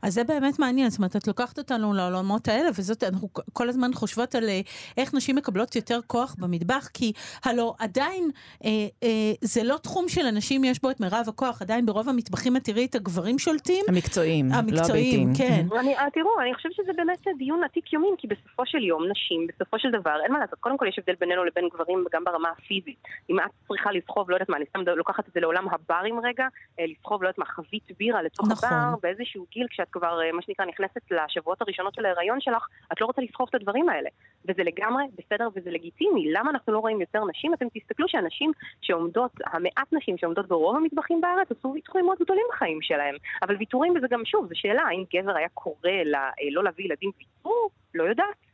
אז 0.01 0.13
זה 0.13 0.23
באמת 0.23 0.59
מעניין, 0.59 0.89
זאת 0.89 0.99
אומרת, 0.99 1.15
את 1.15 1.27
לוקחת 1.27 1.57
אותנו 1.57 1.93
לעולמות 1.93 2.47
האלה, 2.47 2.69
וזאת, 2.69 3.03
אנחנו 3.03 3.29
כל 3.53 3.69
הזמן 3.69 3.93
חושבות 3.93 4.35
על 4.35 4.49
אה, 4.49 4.61
איך 4.97 5.13
נשים 5.13 5.35
מקבלות 5.35 5.75
יותר 5.75 5.99
כוח 6.07 6.35
במטבח, 6.39 6.89
כי 6.93 7.11
הלוא 7.45 7.73
עדיין 7.79 8.29
אה, 8.65 8.69
אה, 9.03 9.33
זה 9.41 9.63
לא 9.63 9.77
תחום 9.87 10.07
שלנשים 10.07 10.63
יש 10.63 10.81
בו 10.81 10.91
את 10.91 10.99
מירב 10.99 11.25
הכוח, 11.27 11.61
עדיין 11.61 11.85
ברוב 11.85 12.09
המטבחים 12.09 12.57
את 12.57 12.63
תראי 12.63 12.85
את 12.85 12.95
הגברים 12.95 13.39
שולטים. 13.39 13.85
המקצועיים, 13.87 14.45
לא 14.49 14.55
המקצועיים, 14.55 15.29
הביתיים. 15.29 15.49
כן. 15.69 15.77
אני, 15.79 15.97
אה, 15.97 16.07
תראו, 16.13 16.41
אני 16.41 16.53
חושבת 16.53 16.73
שזה 16.73 16.91
באמת 16.95 17.27
דיון 17.37 17.63
עתיק 17.63 17.93
יומין, 17.93 18.13
כי 18.17 18.27
בסופו 18.27 18.65
של 18.65 18.83
יום, 18.83 19.03
נשים, 19.11 19.47
בסופו 19.47 19.79
של 19.79 19.91
דבר, 19.91 20.15
אין 20.23 20.31
מה 20.31 20.39
לעשות. 20.39 20.59
קודם 20.59 20.77
כל 20.77 20.87
יש 20.87 20.99
הבדל 20.99 21.15
בינינו 21.19 21.45
לבין 21.45 21.69
גברים 21.73 22.05
גם 22.13 22.23
ברמה 22.23 22.49
הפיזית. 22.57 22.97
אם 23.29 23.39
את 23.39 23.51
צריכה 23.67 23.91
לסחוב, 23.91 24.29
לא 24.29 24.35
יודעת 24.35 24.49
מה, 24.49 24.57
אני 24.57 24.65
סתם 24.69 24.81
לוקחת 24.95 25.27
את 25.27 25.33
זה 25.33 25.39
לעולם 25.39 25.67
הברים 25.71 26.19
רגע, 26.19 26.47
אה, 26.79 26.85
לסחוב, 26.87 27.23
לא 27.23 27.27
יודעת 27.27 27.39
מה, 27.39 27.45
חבית 27.45 27.87
בירה 27.97 28.21
לתוך 28.21 28.47
נכון. 28.49 28.69
הבר, 28.71 28.95
באיזשהו 29.03 29.45
גיל, 29.51 29.67
כשאת 29.69 29.87
כבר, 29.91 30.21
אה, 30.21 30.31
מה 30.31 30.41
שנקרא, 30.41 30.65
נכנסת 30.65 31.01
לשבועות 31.11 31.61
הראשונות 31.61 31.93
של 31.95 32.05
ההיריון 32.05 32.41
שלך, 32.41 32.67
את 32.93 33.01
לא 33.01 33.05
רוצה 33.05 33.21
לסחוב 33.21 33.47
את 33.49 33.55
הדברים 33.55 33.89
האלה. 33.89 34.09
וזה 34.47 34.63
לגמרי 34.63 35.03
בסדר 35.17 35.47
וזה 35.55 35.71
לגיטימי. 35.71 36.31
למה 36.31 36.49
אנחנו 36.49 36.73
לא 36.73 36.79
רואים 36.79 37.01
יותר 37.01 37.25
נשים? 37.25 37.53
אתם 37.53 37.65
תסתכלו 37.73 38.07
שהנשים 38.07 38.51
שעומדות, 38.81 39.31
המעט 39.45 39.93
נשים 39.93 40.17
שעומדות 40.17 40.47
ברוב 40.47 40.75
המטבחים 40.75 41.21
בארץ, 41.21 41.51
עשו 41.51 41.71
ויתורים 41.73 42.05
מאוד 42.05 42.17
גדולים 42.19 42.45
בחיים 42.53 42.81
שלהם. 42.81 43.15
אבל 43.41 43.55
ויתורים, 43.55 43.93
וזה 43.97 44.07
גם 44.09 44.25
שוב, 44.25 44.47
זו 44.47 44.55
שאלה, 44.55 44.81
האם 44.81 45.03
גבר 45.13 45.35
היה 45.35 45.49
קורא 45.53 45.91
לה, 46.05 46.19
אה, 46.19 46.49
לא 46.51 46.63
להביא 46.63 46.85
ילדים 46.85 47.11
ויתור? 47.17 47.69
לא 47.95 48.03
יודעת. 48.03 48.47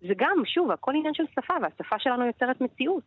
זה 0.00 0.14
גם, 0.16 0.42
שוב, 0.44 0.70
הכל 0.70 0.92
עניין 0.94 1.14
של 1.14 1.24
שפה, 1.34 1.54
והשפה 1.62 1.98
שלנו 1.98 2.26
יוצרת 2.26 2.60
מציאות. 2.60 3.02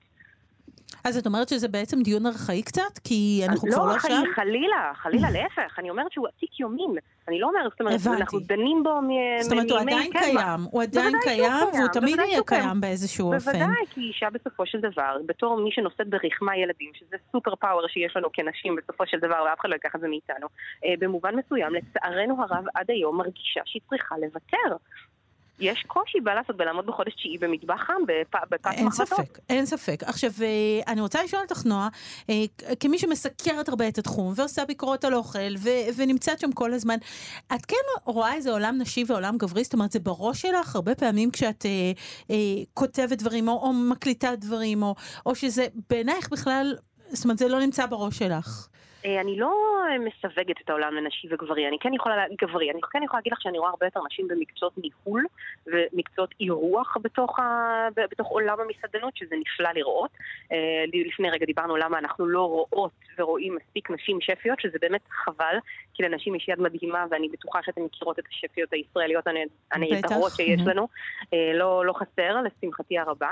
אז 1.04 1.18
את 1.18 1.26
אומרת 1.26 1.50
שזה 1.50 1.68
בעצם 1.68 2.02
דיון 2.02 2.26
ארכאי 2.26 2.64
קצת? 2.64 2.98
כי 3.04 3.42
אנחנו 3.50 3.72
כבר 3.72 3.86
לא 3.86 3.94
לא, 3.94 4.00
שם? 4.00 4.24
חלילה, 4.36 4.92
חלילה, 4.96 5.32
להפך. 5.32 5.80
אני 5.80 5.90
אומרת 5.90 6.12
שהוא 6.12 6.28
עתיק 6.28 6.60
יומין. 6.60 6.92
אני 7.28 7.40
לא 7.40 7.48
אומרת, 7.48 7.72
זאת 7.72 7.80
אומרת, 7.82 7.94
הבנתי. 8.02 8.22
אנחנו 8.22 8.40
דנים 8.40 8.84
בו 8.84 9.02
מ- 9.02 9.42
זאת 9.42 9.52
אומרת, 9.52 9.72
הוא 9.72 9.80
מימי 9.80 9.92
עדיין 9.94 10.12
קדמה. 10.12 10.22
קיים, 10.24 10.60
הוא 10.72 10.84
עדיין 10.84 11.14
קיים, 11.22 11.68
והוא 11.74 11.88
תמיד 11.94 12.20
יהיה. 12.20 12.42
קיים 12.46 12.82
באיזשהו 12.82 13.34
אופן. 13.34 13.52
בוודאי, 13.52 13.86
כי 13.90 14.02
אישה 14.02 14.30
בסופו 14.30 14.66
של 14.66 14.80
דבר, 14.80 15.18
בתור 15.26 15.62
מי 15.62 15.72
שנושאת 15.72 16.08
ברחמה 16.08 16.58
ילדים, 16.58 16.92
שזה 17.00 17.16
סופר 17.32 17.56
פאוור 17.56 17.88
שיש 17.88 18.18
לנו 18.18 18.28
כנשים 18.34 18.76
בסופו 18.76 19.04
של 19.08 19.18
דבר, 19.20 19.44
ואף 19.50 19.60
אחד 19.60 19.70
לא 19.70 19.74
ייקח 19.74 19.96
את 19.96 20.02
זה 20.02 20.08
מאיתנו, 20.08 20.48
אה, 20.86 20.94
במובן 21.00 21.36
מסוים, 21.36 21.74
לצערנו 21.74 22.44
הרב, 22.44 22.66
עד 22.76 22.86
היום 22.92 23.18
מרגישה 23.18 23.62
שהיא 23.66 23.82
צריכה 23.90 24.16
לוותר. 24.18 24.76
יש 25.60 25.84
קושי 25.88 26.20
מה 26.20 26.36
לעשות 26.36 26.58
בלעמוד 26.58 26.86
בחודש 26.86 27.14
תשיעי 27.16 27.38
במטבח 27.38 27.76
חם, 27.88 27.94
בפ- 28.08 28.46
בפת 28.50 28.68
אין. 28.74 28.92
ספק, 28.92 29.40
אין 29.50 29.66
ספק. 29.66 30.04
עכשיו, 30.06 30.32
אה, 30.42 30.48
אני 30.94 31.02
רוצה 31.02 31.24
לשאול 31.24 31.42
אותך, 31.42 31.66
נועה, 31.66 31.88
אה, 32.30 32.36
כמי 32.80 33.00
שמסקרת 33.00 33.70
הרבה 33.70 33.88
את 33.88 33.98
התחום 33.98 34.34
ועושה 34.36 34.66
ביקורות 34.66 35.04
על 35.06 35.14
אוכל 35.16 35.40
ו- 35.58 35.70
ונמצאת 35.98 36.40
שם 36.40 36.52
כל 36.52 36.74
הזמן, 36.74 36.96
את 37.56 37.66
כן 37.66 37.76
רואה 38.06 38.34
איזה 38.34 38.52
עולם 38.52 38.78
נשי 38.78 39.04
ועולם 39.08 39.38
גברי? 39.38 39.64
זאת 39.64 39.74
אומרת, 39.74 39.92
זה 39.92 40.00
בראש 40.00 40.42
שלך 40.42 40.76
הרבה 40.76 40.96
פעמים 40.96 41.32
כשאת 41.32 41.66
אה, 41.66 41.92
אה, 42.32 42.36
כותבת 42.74 43.18
דברים 43.18 43.48
או, 43.48 43.54
או 43.54 43.74
מקליטה 43.74 44.36
דברים, 44.36 44.84
או, 44.84 44.96
או 45.26 45.36
שזה 45.36 45.68
בעינייך 45.90 46.30
בכלל, 46.30 46.76
זאת 47.12 47.24
אומרת, 47.24 47.38
זה 47.38 47.48
לא 47.48 47.60
נמצא 47.60 47.86
בראש 47.86 48.18
שלך. 48.18 48.68
אה, 49.06 49.22
אני 49.22 49.38
לא 49.40 49.54
מסווגת 50.00 50.62
את 50.62 50.70
העולם 50.70 50.94
לנשי 50.94 51.28
וגברי, 51.34 51.68
אני 51.68 51.78
כן 51.80 51.94
יכולה, 51.94 52.16
לה- 52.16 52.36
גברי, 52.42 52.72
אני 52.72 52.80
כן 52.92 53.04
יכולה 53.04 53.20
להגיד 53.20 53.34
לך 53.34 53.42
שאני 53.42 53.58
רואה 53.60 53.70
הרבה 53.70 53.86
יותר 53.86 54.00
נשים 54.12 54.28
במקצועות 54.28 54.74
ניהול 54.78 55.26
ומקצועות 55.68 56.34
אירוח 56.40 56.98
בתוך, 57.02 57.40
ה, 57.40 57.44
בתוך 58.12 58.28
עולם 58.28 58.58
המסעדנות, 58.60 59.18
שזה 59.18 59.36
נפלא 59.40 59.70
לראות. 59.76 60.10
אה, 60.52 60.58
לפני 61.08 61.30
רגע 61.30 61.46
דיברנו 61.46 61.78
למה 61.78 62.00
אנחנו 62.00 62.26
לא 62.28 62.42
רואות 62.72 62.92
ורואים 63.18 63.56
מספיק 63.56 63.90
נשים 63.92 64.22
שפיות, 64.22 64.60
שזה 64.60 64.78
באמת 64.82 65.02
חבל, 65.10 65.56
כי 65.94 66.04
לנשים 66.04 66.36
יש 66.36 66.48
יד 66.48 66.62
מדהימה, 66.62 67.06
ואני 67.12 67.30
בטוחה 67.30 67.60
שאתן 67.64 67.82
מכירות 67.82 68.20
את 68.20 68.24
השפיות 68.32 68.74
הישראליות 68.74 69.28
הנ- 69.28 69.48
הנהדרות. 69.72 70.32
שיש. 70.32 70.62
לנו. 70.66 70.88
אה, 71.34 71.52
לא, 71.54 71.86
לא 71.86 71.94
חסר, 71.94 72.36
לשמחתי 72.42 72.98
הרבה. 72.98 73.30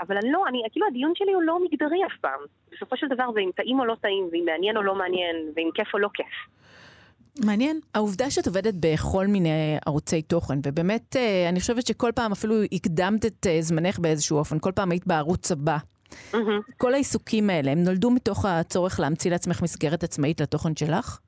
אבל 0.00 0.16
אני 0.16 0.32
לא, 0.32 0.44
אני, 0.48 0.62
כאילו 0.72 0.86
הדיון 0.86 1.12
שלי 1.14 1.32
הוא 1.32 1.42
לא 1.42 1.58
מגדרי 1.64 2.06
אף 2.06 2.16
פעם. 2.20 2.40
בסופו 2.72 2.96
של 2.96 3.08
דבר 3.08 3.32
זה 3.32 3.40
אם 3.40 3.50
טעים 3.56 3.80
או 3.80 3.84
לא 3.84 3.94
טעים, 4.00 4.28
ואם 4.32 4.44
מעניין 4.46 4.76
או 4.76 4.82
לא 4.82 4.89
מעניין, 4.94 5.36
ואם 5.56 5.70
כיף 5.74 5.88
או 5.94 5.98
לא 5.98 6.08
כיף. 6.14 6.26
מעניין. 7.44 7.80
העובדה 7.94 8.30
שאת 8.30 8.46
עובדת 8.46 8.74
בכל 8.80 9.26
מיני 9.26 9.76
ערוצי 9.86 10.22
תוכן, 10.22 10.58
ובאמת, 10.66 11.16
אה, 11.16 11.48
אני 11.48 11.60
חושבת 11.60 11.86
שכל 11.86 12.10
פעם 12.14 12.32
אפילו 12.32 12.54
הקדמת 12.72 13.26
את 13.26 13.46
אה, 13.46 13.56
זמנך 13.60 13.98
באיזשהו 13.98 14.38
אופן, 14.38 14.58
כל 14.58 14.72
פעם 14.72 14.90
היית 14.90 15.06
בערוץ 15.06 15.52
הבא. 15.52 15.76
מהמם. 16.34 16.60
כל 16.78 16.94
העיסוקים 16.94 17.50
האלה, 17.50 17.70
הם 17.70 17.78
נולדו 17.84 18.10
מתוך 18.10 18.44
הצורך 18.44 19.00
להמציא 19.00 19.30
לעצמך 19.30 19.62
מסגרת 19.62 20.02
עצמאית 20.02 20.40
לתוכן 20.40 20.76
שלך? 20.76 21.20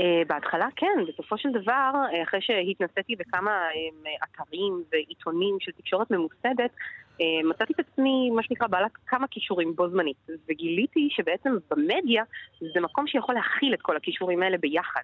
אה, 0.00 0.22
בהתחלה 0.26 0.66
כן, 0.76 1.04
בסופו 1.08 1.38
של 1.38 1.48
דבר, 1.62 1.90
אחרי 2.22 2.40
שהתנסיתי 2.42 3.16
בכמה 3.16 3.50
אה, 3.50 4.12
אתרים 4.24 4.84
ועיתונים 4.92 5.56
של 5.60 5.72
תקשורת 5.72 6.10
ממוסדת, 6.10 6.70
מצאתי 7.44 7.72
את 7.72 7.80
עצמי, 7.80 8.30
מה 8.30 8.42
שנקרא, 8.42 8.66
בעלת 8.66 8.90
כמה 9.06 9.26
כישורים 9.30 9.76
בו 9.76 9.88
זמנית. 9.88 10.16
וגיליתי 10.48 11.08
שבעצם 11.10 11.50
במדיה 11.70 12.22
זה 12.74 12.80
מקום 12.80 13.06
שיכול 13.06 13.34
להכיל 13.34 13.74
את 13.74 13.82
כל 13.82 13.96
הכישורים 13.96 14.42
האלה 14.42 14.58
ביחד. 14.58 15.00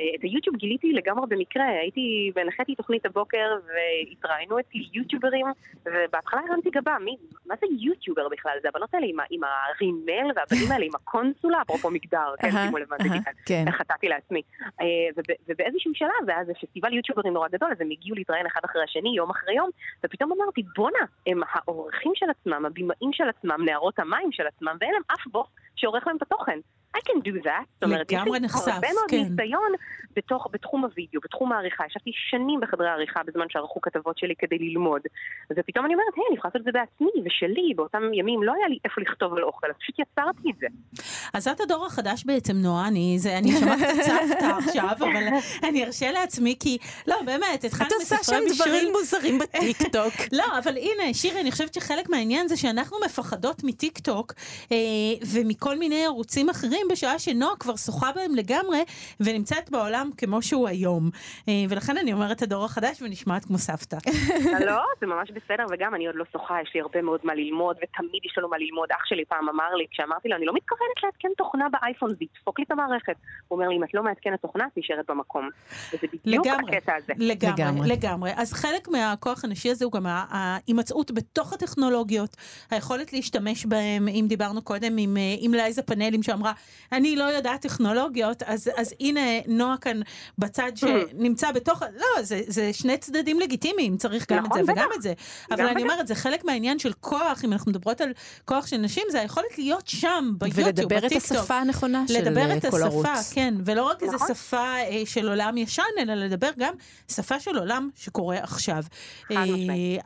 אה, 0.00 0.04
את 0.14 0.22
היוטיוב 0.22 0.56
גיליתי 0.56 0.92
לגמרי 0.92 1.26
במקרה, 1.28 1.64
הייתי, 1.64 2.32
הנחיתי 2.36 2.74
תוכנית 2.74 3.06
הבוקר 3.06 3.46
והתראיינו 3.66 4.60
אצלי 4.60 4.88
יוטיוברים, 4.92 5.46
ובהתחלה 5.86 6.40
הרמתי 6.48 6.70
גבה, 6.70 6.96
מי, 7.04 7.16
מה 7.46 7.54
זה 7.60 7.66
יוטיובר 7.80 8.28
בכלל? 8.28 8.52
זה 8.62 8.68
הבנות 8.68 8.94
האלה 8.94 9.06
עם, 9.06 9.16
עם 9.30 9.40
הרימל 9.44 10.30
והבנים 10.36 10.72
האלה 10.72 10.84
עם 10.84 10.94
הקונסולה, 10.94 11.62
אפרופו 11.62 11.90
מגדר, 11.90 12.34
כן, 12.40 12.50
שימו 12.50 12.78
לב 12.78 12.86
מה 12.90 12.96
זה 13.02 13.08
כאן. 13.08 13.32
כן. 13.46 13.64
חטאתי 13.70 14.08
לעצמי. 14.08 14.42
אה, 14.80 14.86
וב- 15.16 15.36
ובאיזשהו 15.48 15.94
שלב, 15.94 16.10
והיה 16.26 16.40
איזה 16.40 16.52
פסטיבל 16.62 16.92
יוטיוברים 16.92 17.32
נורא 17.32 17.48
גדול, 17.48 17.68
אז 17.72 17.80
הם 17.80 17.90
הגיעו 17.90 18.16
להתראיין 18.16 18.46
אחד 18.46 18.60
אחרי 18.64 18.82
השני, 18.84 19.12
יום 19.16 19.30
אחרי 19.30 19.54
יום, 19.54 19.70
ופתאום 20.04 20.32
אמרתי, 20.32 20.62
בואנה, 20.76 20.98
הם 21.26 21.40
העורכים 21.52 22.12
של 22.14 22.26
עצמם, 22.30 22.66
הבימאים 22.66 23.12
של 23.12 23.28
עצמם, 23.28 23.64
נערות 23.64 23.98
המים 23.98 24.32
של 24.32 24.46
עצמם, 24.46 24.76
ואין 24.80 24.92
להם 24.92 25.02
אף 25.06 25.26
בוס 25.26 25.46
שעורך 25.76 26.06
להם 26.06 26.16
את 26.16 26.22
התוכן. 26.22 26.58
I 26.96 27.00
can 27.00 27.18
do 27.28 27.44
that. 27.44 27.64
זאת 27.74 27.82
אומרת, 27.82 28.12
יש 28.12 28.20
לי 28.32 28.40
נחשף, 28.40 28.68
הרבה 28.68 28.88
מאוד 28.94 29.10
כן. 29.10 29.16
ניסיון 29.16 29.72
בתוך, 30.16 30.46
בתחום 30.52 30.84
הוידאו, 30.84 31.20
בתחום 31.24 31.52
העריכה. 31.52 31.84
ישבתי 31.86 32.10
שנים 32.30 32.60
בחדרי 32.60 32.88
העריכה 32.88 33.20
בזמן 33.26 33.46
שערכו 33.48 33.80
כתבות 33.80 34.18
שלי 34.18 34.34
כדי 34.38 34.58
ללמוד. 34.58 35.00
ופתאום 35.56 35.86
אני 35.86 35.94
אומרת, 35.94 36.14
היי, 36.16 36.24
אני 36.28 36.36
יכולה 36.36 36.50
לעשות 36.54 36.60
את 36.60 36.64
זה 36.64 36.72
בעצמי, 36.72 37.26
ושלי, 37.26 37.74
באותם 37.76 38.02
ימים 38.14 38.42
לא 38.42 38.52
היה 38.58 38.68
לי 38.68 38.78
איפה 38.84 39.00
לכתוב 39.00 39.34
על 39.34 39.42
אוכל, 39.42 39.66
אז 39.66 39.76
פשוט 39.80 39.98
יצרתי 39.98 40.50
את 40.50 40.56
זה. 40.60 40.66
אז 41.34 41.48
את 41.48 41.60
הדור 41.60 41.86
החדש 41.86 42.24
בעצם, 42.24 42.56
נועה, 42.56 42.88
אני, 42.88 43.14
זה, 43.18 43.38
אני 43.38 43.52
שומעת 43.52 43.78
קצת 43.78 44.02
סבתא 44.02 44.44
עכשיו, 44.66 44.88
אבל 44.98 45.22
אני 45.68 45.84
ארשה 45.84 46.10
לעצמי, 46.10 46.56
כי, 46.60 46.78
לא, 47.06 47.16
באמת, 47.26 47.64
התחלנו 47.64 47.90
את 47.96 48.00
עושה 48.00 48.16
שם 48.22 48.40
בישול. 48.48 48.66
דברים 48.66 48.92
מוזרים 48.92 49.38
בטיקטוק. 49.38 50.12
לא, 50.38 50.44
אבל 50.58 50.76
הנה, 50.76 51.14
שירי, 51.14 51.40
אני 51.40 51.50
חושבת 51.50 51.74
שחלק 51.74 52.08
מהעניין 52.08 52.48
זה 52.48 52.56
שאנחנו 52.56 52.96
מפחדות 53.04 53.64
מטיקטוק 53.64 54.32
אה, 54.72 54.76
ומכל 55.34 55.78
מיני 55.78 56.04
ערוצים 56.04 56.48
אחרים, 56.48 56.81
בשעה 56.90 57.18
שנועה 57.18 57.56
כבר 57.56 57.76
שוחה 57.76 58.10
בהם 58.14 58.34
לגמרי, 58.34 58.84
ונמצאת 59.20 59.70
בעולם 59.70 60.10
כמו 60.16 60.42
שהוא 60.42 60.68
היום. 60.68 61.10
אה, 61.48 61.52
ולכן 61.68 61.96
אני 61.98 62.12
אומרת 62.12 62.42
הדור 62.42 62.64
החדש 62.64 63.02
ונשמעת 63.02 63.44
כמו 63.44 63.58
סבתא. 63.58 63.96
לא, 64.68 64.82
זה 65.00 65.06
ממש 65.06 65.30
בסדר, 65.30 65.64
וגם 65.70 65.94
אני 65.94 66.06
עוד 66.06 66.16
לא 66.16 66.24
שוחה, 66.32 66.62
יש 66.62 66.70
לי 66.74 66.80
הרבה 66.80 67.02
מאוד 67.02 67.20
מה 67.24 67.34
ללמוד, 67.34 67.76
ותמיד 67.76 68.24
יש 68.24 68.34
לנו 68.38 68.48
מה 68.48 68.58
ללמוד. 68.58 68.88
אח 68.92 69.04
שלי 69.04 69.24
פעם 69.24 69.48
אמר 69.48 69.74
לי, 69.74 69.86
כשאמרתי 69.90 70.28
לו, 70.28 70.36
אני 70.36 70.46
לא 70.46 70.52
מתכוונת 70.54 71.02
לעדכן 71.02 71.28
תוכנה 71.36 71.68
באייפון, 71.68 72.10
זה 72.10 72.16
ידפוק 72.20 72.58
לי 72.58 72.64
את 72.64 72.70
המערכת. 72.70 73.16
הוא 73.48 73.58
אומר 73.58 73.68
לי, 73.68 73.76
אם 73.76 73.84
את 73.84 73.94
לא 73.94 74.02
מעדכנת 74.02 74.40
תוכנה, 74.42 74.64
את 74.66 74.78
נשארת 74.78 75.04
במקום. 75.08 75.48
וזה 75.94 76.06
בדיוק 76.06 76.46
לגמרי, 76.46 76.76
הקטע 76.76 76.94
הזה. 76.96 77.12
לגמרי, 77.16 77.88
לגמרי. 77.88 77.88
לגמרי. 77.88 78.30
אז 78.36 78.52
חלק 78.52 78.88
מהכוח 78.88 79.44
הנשי 79.44 79.70
הזה 79.70 79.84
הוא 79.84 79.92
גם 79.92 80.06
ההימצאות 80.06 81.10
בתוך 81.10 81.52
הטכנולוגיות, 81.52 82.36
היכולת 82.70 83.12
להשתמש 83.12 83.66
בהם, 83.66 84.08
אם 84.08 84.24
דיברנו 84.28 84.62
קודם 84.62 84.96
עם, 84.98 85.16
אה, 85.16 85.22
עם 85.40 85.54
לייזה 85.54 85.82
פאנלים 85.82 86.22
שאמרה, 86.22 86.52
אני 86.92 87.16
לא 87.16 87.24
יודעת 87.24 87.60
טכנולוגיות, 87.60 88.42
אז, 88.42 88.70
אז 88.76 88.94
הנה 89.00 89.20
נועה 89.46 89.76
כאן 89.76 90.00
בצד 90.38 90.72
שנמצא 90.74 91.52
בתוך, 91.52 91.82
לא, 91.82 92.22
זה, 92.22 92.40
זה 92.46 92.72
שני 92.72 92.98
צדדים 92.98 93.40
לגיטימיים, 93.40 93.96
צריך 93.96 94.26
גם 94.32 94.44
נכון, 94.44 94.60
את 94.60 94.66
זה. 94.66 94.72
וגם 94.72 94.88
את 94.96 95.02
זה. 95.02 95.12
אבל 95.50 95.58
גם 95.58 95.68
אני. 95.68 95.82
אומרת, 95.82 96.06
זה 96.06 96.14
חלק 96.14 96.44
מהעניין 96.44 96.78
של 96.78 96.92
כוח, 97.00 97.44
אם 97.44 97.52
אנחנו 97.52 97.70
מדברות 97.70 98.00
על 98.00 98.12
כוח 98.44 98.66
של 98.66 98.76
נשים, 98.76 99.02
זה 99.10 99.20
היכולת 99.20 99.58
להיות 99.58 99.88
שם, 99.88 100.30
ביוטיוב, 100.38 100.66
ולדבר 100.66 100.98
את 100.98 101.04
בטיקטוק. 101.04 101.38
השפה 101.38 101.58
הנכונה 101.58 102.04
של 102.08 102.18
לדבר 102.18 102.50
אה, 102.50 102.56
את 102.56 102.66
כל 102.66 102.82
ערוץ. 102.82 103.06
השפה, 103.06 103.34
כן, 103.34 103.54
ולא 103.64 103.82
רק 103.82 104.02
איזו 104.02 104.14
נכון. 104.14 104.28
שפה 104.28 104.56
אה, 104.56 105.02
של 105.04 105.28
עולם 105.28 105.56
ישן, 105.56 105.82
אלא 105.98 106.14
לדבר 106.14 106.50
גם 106.58 106.74
שפה 107.08 107.40
של 107.40 107.58
עולם 107.58 107.88
שקורה 107.96 108.38
עכשיו. 108.38 108.82
אה, 109.30 109.36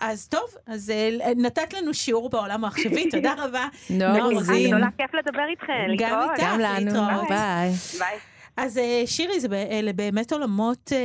אז 0.01 0.29
טוב, 0.29 0.55
אז 0.67 0.93
נתת 1.37 1.75
לנו 1.75 1.95
שיעור 1.95 2.31
בעולם 2.31 2.65
העכשווי, 2.65 3.11
תודה 3.11 3.35
רבה. 3.39 3.67
נועה 3.91 4.25
רוזין. 4.25 4.69
גדולה, 4.69 4.89
כיף 4.97 5.15
לדבר 5.15 5.45
איתכן, 5.51 5.87
גם 5.99 6.19
להתראות. 6.19 6.31
איתך. 6.31 6.56
גם 6.59 6.87
לנו. 6.87 7.29
ביי. 7.29 7.73
ביי. 7.99 8.19
אז 8.57 8.79
אה, 8.79 9.03
שירי, 9.07 9.41
זה, 9.41 9.49
ב- 9.49 9.53
אלה 9.53 9.93
באמת 9.93 10.33
עולמות, 10.33 10.93
אה, 10.93 10.99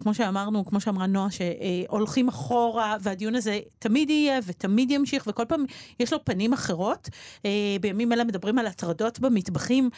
כמו 0.00 0.14
שאמרנו, 0.14 0.64
כמו 0.64 0.80
שאמרה 0.80 1.06
נועה, 1.06 1.28
שהולכים 1.30 2.28
אחורה, 2.28 2.96
והדיון 3.00 3.34
הזה 3.34 3.60
תמיד 3.78 4.10
יהיה 4.10 4.40
ותמיד 4.46 4.90
ימשיך, 4.90 5.24
וכל 5.26 5.44
פעם 5.44 5.64
יש 6.00 6.12
לו 6.12 6.24
פנים 6.24 6.52
אחרות. 6.52 7.08
אה, 7.44 7.50
בימים 7.80 8.12
אלה 8.12 8.24
מדברים 8.24 8.58
על 8.58 8.66
הטרדות 8.66 9.20
במטבחים, 9.20 9.90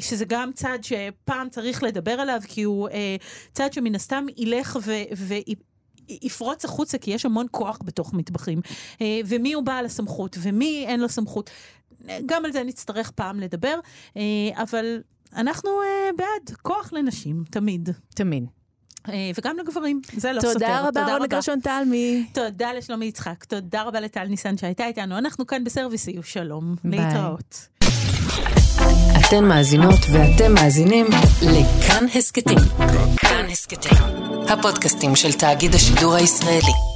שזה 0.00 0.24
גם 0.24 0.50
צד 0.52 0.78
שפעם 0.82 1.48
צריך 1.48 1.82
לדבר 1.82 2.12
עליו, 2.12 2.40
כי 2.48 2.62
הוא 2.62 2.88
צד 3.52 3.72
שמן 3.72 3.94
הסתם 3.94 4.26
ילך 4.36 4.78
ו... 4.82 4.92
ו 5.16 5.34
יפרוץ 6.08 6.64
החוצה, 6.64 6.98
כי 6.98 7.10
יש 7.10 7.26
המון 7.26 7.46
כוח 7.50 7.78
בתוך 7.84 8.14
מטבחים. 8.14 8.60
ומי 9.26 9.52
הוא 9.52 9.62
בעל 9.62 9.86
הסמכות, 9.86 10.36
ומי 10.40 10.84
אין 10.88 11.00
לו 11.00 11.08
סמכות. 11.08 11.50
גם 12.26 12.44
על 12.44 12.52
זה 12.52 12.62
נצטרך 12.62 13.10
פעם 13.10 13.40
לדבר, 13.40 13.78
אה, 14.16 14.22
אבל 14.56 15.00
אנחנו 15.36 15.70
אה, 15.70 16.10
בעד 16.16 16.56
כוח 16.62 16.92
לנשים, 16.92 17.44
תמיד. 17.50 17.88
תמיד. 18.14 18.44
אה, 19.08 19.30
וגם 19.38 19.56
לגברים, 19.58 20.00
זה 20.16 20.32
לא 20.32 20.40
סותר. 20.40 20.52
תודה 20.52 20.88
רבה, 20.88 21.12
רונה 21.12 21.26
גרשון 21.26 21.60
תלמי. 21.60 22.26
תודה 22.32 22.72
לשלומי 22.72 23.06
יצחק, 23.06 23.44
תודה 23.44 23.82
רבה 23.82 24.00
לטל 24.00 24.24
ניסן 24.24 24.56
שהייתה 24.56 24.86
איתנו. 24.86 25.18
אנחנו 25.18 25.46
כאן 25.46 25.64
בסרוויס 25.64 26.08
יהיו 26.08 26.22
שלום. 26.22 26.74
ביי. 26.84 27.00
להתראות. 27.00 27.68
אתן 29.20 29.44
מאזינות 29.44 30.00
ואתם 30.12 30.54
מאזינים 30.54 31.06
לכאן 31.42 32.04
הסכתים. 32.14 32.58
כאן 33.16 33.46
הסכתים, 33.50 33.98
הפודקאסטים 34.48 35.16
של 35.16 35.32
תאגיד 35.32 35.74
השידור 35.74 36.14
הישראלי. 36.14 36.93